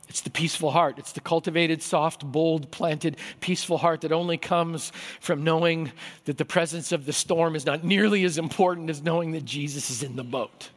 It's 0.09 0.21
the 0.21 0.31
peaceful 0.31 0.71
heart. 0.71 0.99
It's 0.99 1.13
the 1.13 1.21
cultivated, 1.21 1.83
soft, 1.83 2.25
bold, 2.25 2.71
planted, 2.71 3.17
peaceful 3.41 3.79
heart 3.79 4.03
that 4.03 4.13
only 4.13 4.37
comes 4.37 4.93
from 5.21 5.43
knowing 5.43 5.91
that 6.27 6.39
the 6.39 6.45
presence 6.45 6.93
of 6.93 7.07
the 7.07 7.13
storm 7.13 7.57
is 7.57 7.67
not 7.67 7.83
nearly 7.83 8.23
as 8.23 8.39
important 8.39 8.89
as 8.89 9.03
knowing 9.03 9.33
that 9.33 9.45
Jesus 9.45 9.91
is 9.91 10.03
in 10.03 10.15
the 10.15 10.23
boat. 10.23 10.71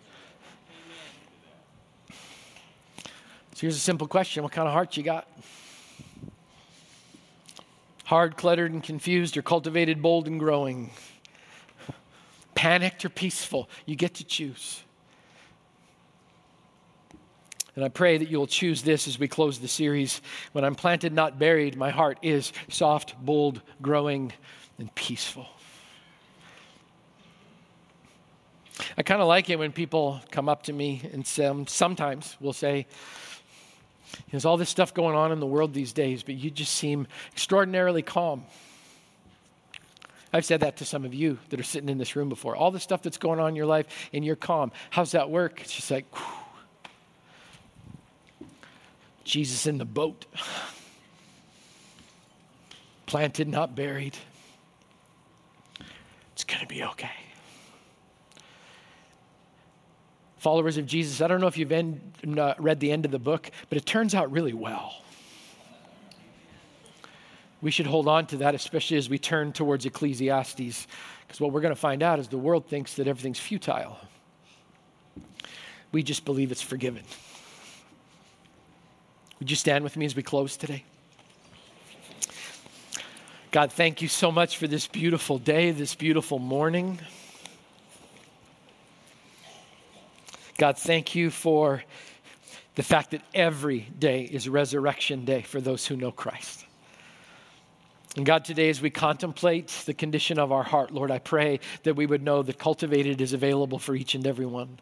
So 3.56 3.62
here's 3.62 3.78
a 3.78 3.80
simple 3.80 4.08
question 4.08 4.44
What 4.44 4.52
kind 4.52 4.68
of 4.68 4.74
heart 4.74 4.98
you 4.98 5.04
got? 5.04 5.28
Hard, 8.04 8.36
cluttered, 8.38 8.74
and 8.74 8.84
confused, 8.84 9.36
or 9.38 9.42
cultivated, 9.42 10.02
bold, 10.02 10.28
and 10.28 10.40
growing? 10.40 10.92
Panicked 12.54 13.06
or 13.06 13.10
peaceful? 13.10 13.70
You 13.86 13.96
get 13.96 14.16
to 14.16 14.26
choose. 14.26 14.84
And 17.78 17.84
I 17.84 17.90
pray 17.90 18.18
that 18.18 18.30
you'll 18.30 18.46
choose 18.46 18.84
this 18.84 19.08
as 19.08 19.18
we 19.18 19.28
close 19.30 19.60
the 19.60 19.68
series. 19.70 20.22
When 20.52 20.66
I'm 20.66 20.76
planted, 20.76 21.14
not 21.14 21.40
buried, 21.40 21.78
my 21.78 21.90
heart 21.90 22.20
is 22.22 22.52
soft, 22.70 23.18
bold, 23.18 23.62
growing, 23.82 24.34
and 24.78 24.94
peaceful. 24.96 25.48
I 28.98 29.04
kind 29.04 29.22
of 29.22 29.30
like 29.30 29.50
it 29.50 29.58
when 29.58 29.72
people 29.72 30.22
come 30.30 30.50
up 30.50 30.64
to 30.64 30.74
me 30.74 31.10
and 31.14 31.26
some, 31.26 31.68
sometimes 31.68 32.36
will 32.42 32.54
say, 32.54 32.88
there's 34.32 34.46
all 34.46 34.58
this 34.58 34.70
stuff 34.70 34.94
going 34.94 35.16
on 35.16 35.32
in 35.32 35.40
the 35.40 35.46
world 35.46 35.74
these 35.74 35.94
days, 35.94 36.24
but 36.24 36.36
you 36.36 36.52
just 36.52 36.74
seem 36.74 37.08
extraordinarily 37.32 38.02
calm. 38.02 38.44
I've 40.32 40.46
said 40.46 40.62
that 40.62 40.78
to 40.78 40.86
some 40.86 41.06
of 41.06 41.14
you 41.14 41.40
that 41.50 41.60
are 41.60 41.64
sitting 41.64 41.90
in 41.90 41.98
this 41.98 42.16
room 42.16 42.30
before. 42.30 42.56
All 42.56 42.72
the 42.72 42.80
stuff 42.80 43.02
that's 43.02 43.18
going 43.18 43.40
on 43.40 43.50
in 43.50 43.56
your 43.56 43.66
life, 43.66 43.88
and 44.14 44.26
you're 44.26 44.36
calm. 44.36 44.72
How's 44.90 45.12
that 45.12 45.30
work? 45.30 45.62
It's 45.62 45.74
just 45.74 45.90
like, 45.92 46.06
whew. 46.16 46.42
Jesus 49.24 49.66
in 49.66 49.80
the 49.80 49.86
boat, 49.86 50.26
planted, 53.08 53.48
not 53.48 53.76
buried. 53.76 54.16
It's 56.34 56.44
going 56.44 56.62
to 56.62 56.68
be 56.68 56.84
okay 56.84 57.25
followers 60.46 60.78
of 60.78 60.86
Jesus, 60.86 61.22
I 61.22 61.28
don't 61.28 61.42
know 61.42 61.48
if 61.48 61.58
you've 61.58 61.72
end, 61.72 62.00
uh, 62.38 62.54
read 62.60 62.80
the 62.80 62.92
end 62.92 63.04
of 63.04 63.10
the 63.10 63.18
book, 63.18 63.50
but 63.68 63.80
it 63.80 63.86
turns 63.88 64.14
out 64.14 64.32
really 64.32 64.54
well. 64.54 65.02
We 67.64 67.72
should 67.72 67.88
hold 67.88 68.08
on 68.08 68.28
to 68.28 68.38
that, 68.38 68.54
especially 68.54 68.98
as 68.98 69.10
we 69.10 69.18
turn 69.18 69.54
towards 69.54 69.88
Ecclesiastes, 69.88 70.86
because 71.26 71.42
what 71.42 71.52
we're 71.52 71.62
going 71.62 71.74
to 71.74 71.82
find 71.90 72.04
out 72.04 72.20
is 72.20 72.28
the 72.28 72.38
world 72.38 72.68
thinks 72.68 72.94
that 72.94 73.08
everything's 73.08 73.40
futile. 73.40 73.98
We 75.92 76.04
just 76.04 76.26
believe 76.26 76.52
it's 76.52 76.62
forgiven. 76.62 77.02
Would 79.40 79.50
you 79.50 79.56
stand 79.56 79.84
with 79.84 79.98
me 79.98 80.06
as 80.06 80.16
we 80.16 80.22
close 80.22 80.58
today? 80.58 80.84
God, 83.50 83.72
thank 83.72 84.00
you 84.00 84.08
so 84.08 84.32
much 84.32 84.58
for 84.58 84.68
this 84.68 84.86
beautiful 84.86 85.40
day, 85.40 85.72
this 85.72 85.96
beautiful 85.96 86.38
morning. 86.38 87.00
God, 90.58 90.78
thank 90.78 91.16
you 91.16 91.30
for 91.30 91.84
the 92.76 92.84
fact 92.84 93.12
that 93.12 93.22
every 93.34 93.82
day 94.00 94.24
is 94.24 94.48
resurrection 94.48 95.26
day 95.26 95.42
for 95.42 95.60
those 95.60 95.86
who 95.86 95.96
know 95.96 96.12
Christ. 96.12 96.66
And 98.16 98.26
God, 98.26 98.46
today 98.46 98.70
as 98.70 98.82
we 98.82 98.90
contemplate 98.90 99.68
the 99.86 99.94
condition 99.94 100.40
of 100.40 100.52
our 100.52 100.64
heart, 100.64 100.92
Lord, 100.92 101.12
I 101.12 101.20
pray 101.20 101.60
that 101.84 101.96
we 101.96 102.06
would 102.06 102.24
know 102.24 102.42
that 102.44 102.58
cultivated 102.58 103.20
is 103.20 103.34
available 103.34 103.80
for 103.80 103.96
each 103.96 104.16
and 104.16 104.26
every 104.26 104.46
one. 104.46 104.80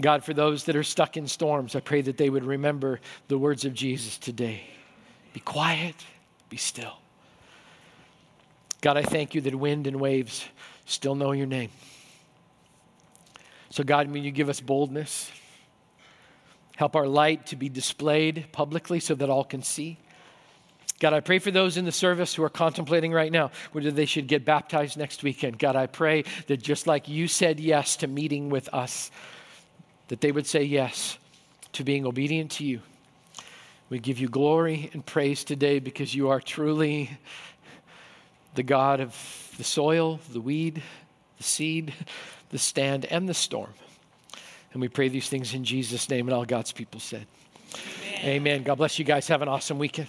God, 0.00 0.24
for 0.24 0.34
those 0.34 0.64
that 0.64 0.76
are 0.76 0.82
stuck 0.82 1.16
in 1.16 1.26
storms, 1.26 1.74
I 1.74 1.80
pray 1.80 2.02
that 2.02 2.18
they 2.18 2.30
would 2.30 2.44
remember 2.44 3.00
the 3.28 3.38
words 3.38 3.64
of 3.64 3.72
Jesus 3.74 4.18
today. 4.18 4.62
Be 5.32 5.40
quiet, 5.40 5.94
be 6.48 6.56
still. 6.56 6.98
God, 8.82 8.96
I 8.96 9.02
thank 9.02 9.34
you 9.34 9.40
that 9.42 9.54
wind 9.54 9.86
and 9.86 10.00
waves 10.00 10.44
still 10.86 11.14
know 11.14 11.32
your 11.32 11.46
name. 11.46 11.70
So, 13.70 13.84
God, 13.84 14.08
may 14.08 14.18
you 14.18 14.32
give 14.32 14.48
us 14.48 14.60
boldness. 14.60 15.30
Help 16.76 16.96
our 16.96 17.06
light 17.06 17.46
to 17.46 17.56
be 17.56 17.68
displayed 17.68 18.46
publicly 18.52 19.00
so 19.00 19.14
that 19.14 19.30
all 19.30 19.44
can 19.44 19.62
see. 19.62 19.98
God, 20.98 21.14
I 21.14 21.20
pray 21.20 21.38
for 21.38 21.50
those 21.50 21.76
in 21.76 21.84
the 21.84 21.92
service 21.92 22.34
who 22.34 22.42
are 22.42 22.50
contemplating 22.50 23.12
right 23.12 23.32
now 23.32 23.52
whether 23.72 23.90
they 23.90 24.04
should 24.04 24.26
get 24.26 24.44
baptized 24.44 24.98
next 24.98 25.22
weekend. 25.22 25.58
God, 25.58 25.76
I 25.76 25.86
pray 25.86 26.24
that 26.46 26.58
just 26.58 26.86
like 26.86 27.08
you 27.08 27.26
said 27.28 27.58
yes 27.58 27.96
to 27.96 28.06
meeting 28.06 28.50
with 28.50 28.68
us, 28.74 29.10
that 30.08 30.20
they 30.20 30.32
would 30.32 30.46
say 30.46 30.62
yes 30.62 31.16
to 31.72 31.84
being 31.84 32.04
obedient 32.04 32.50
to 32.52 32.64
you. 32.64 32.80
We 33.88 33.98
give 33.98 34.18
you 34.18 34.28
glory 34.28 34.90
and 34.92 35.04
praise 35.04 35.42
today 35.42 35.78
because 35.78 36.14
you 36.14 36.28
are 36.28 36.40
truly 36.40 37.10
the 38.54 38.62
God 38.62 39.00
of 39.00 39.54
the 39.56 39.64
soil, 39.64 40.20
the 40.32 40.40
weed, 40.40 40.82
the 41.38 41.44
seed, 41.44 41.94
the 42.50 42.58
stand, 42.58 43.06
and 43.06 43.28
the 43.28 43.34
storm. 43.34 43.72
And 44.72 44.80
we 44.80 44.88
pray 44.88 45.08
these 45.08 45.28
things 45.28 45.54
in 45.54 45.64
Jesus' 45.64 46.08
name, 46.08 46.28
and 46.28 46.34
all 46.34 46.44
God's 46.44 46.72
people 46.72 47.00
said. 47.00 47.26
Amen. 48.18 48.24
Amen. 48.24 48.62
God 48.62 48.76
bless 48.76 48.98
you 48.98 49.04
guys. 49.04 49.26
Have 49.28 49.42
an 49.42 49.48
awesome 49.48 49.78
weekend. 49.78 50.08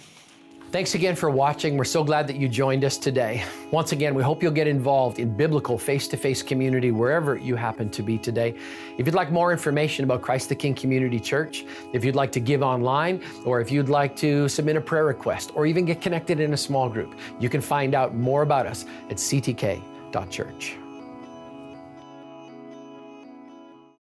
Thanks 0.72 0.94
again 0.94 1.14
for 1.14 1.28
watching. 1.28 1.76
We're 1.76 1.84
so 1.84 2.02
glad 2.02 2.26
that 2.28 2.36
you 2.36 2.48
joined 2.48 2.82
us 2.82 2.96
today. 2.96 3.44
Once 3.72 3.92
again, 3.92 4.14
we 4.14 4.22
hope 4.22 4.42
you'll 4.42 4.52
get 4.52 4.66
involved 4.66 5.18
in 5.18 5.36
biblical 5.36 5.76
face 5.76 6.08
to 6.08 6.16
face 6.16 6.42
community 6.42 6.90
wherever 6.90 7.36
you 7.36 7.56
happen 7.56 7.90
to 7.90 8.02
be 8.02 8.16
today. 8.16 8.54
If 8.96 9.04
you'd 9.04 9.14
like 9.14 9.30
more 9.30 9.52
information 9.52 10.02
about 10.02 10.22
Christ 10.22 10.48
the 10.48 10.54
King 10.54 10.74
Community 10.74 11.20
Church, 11.20 11.66
if 11.92 12.06
you'd 12.06 12.16
like 12.16 12.32
to 12.32 12.40
give 12.40 12.62
online, 12.62 13.22
or 13.44 13.60
if 13.60 13.70
you'd 13.70 13.90
like 13.90 14.16
to 14.16 14.48
submit 14.48 14.76
a 14.76 14.80
prayer 14.80 15.04
request, 15.04 15.52
or 15.54 15.66
even 15.66 15.84
get 15.84 16.00
connected 16.00 16.40
in 16.40 16.54
a 16.54 16.56
small 16.56 16.88
group, 16.88 17.14
you 17.38 17.50
can 17.50 17.60
find 17.60 17.94
out 17.94 18.14
more 18.14 18.40
about 18.40 18.66
us 18.66 18.86
at 19.10 19.18
ctk.church. 19.18 20.76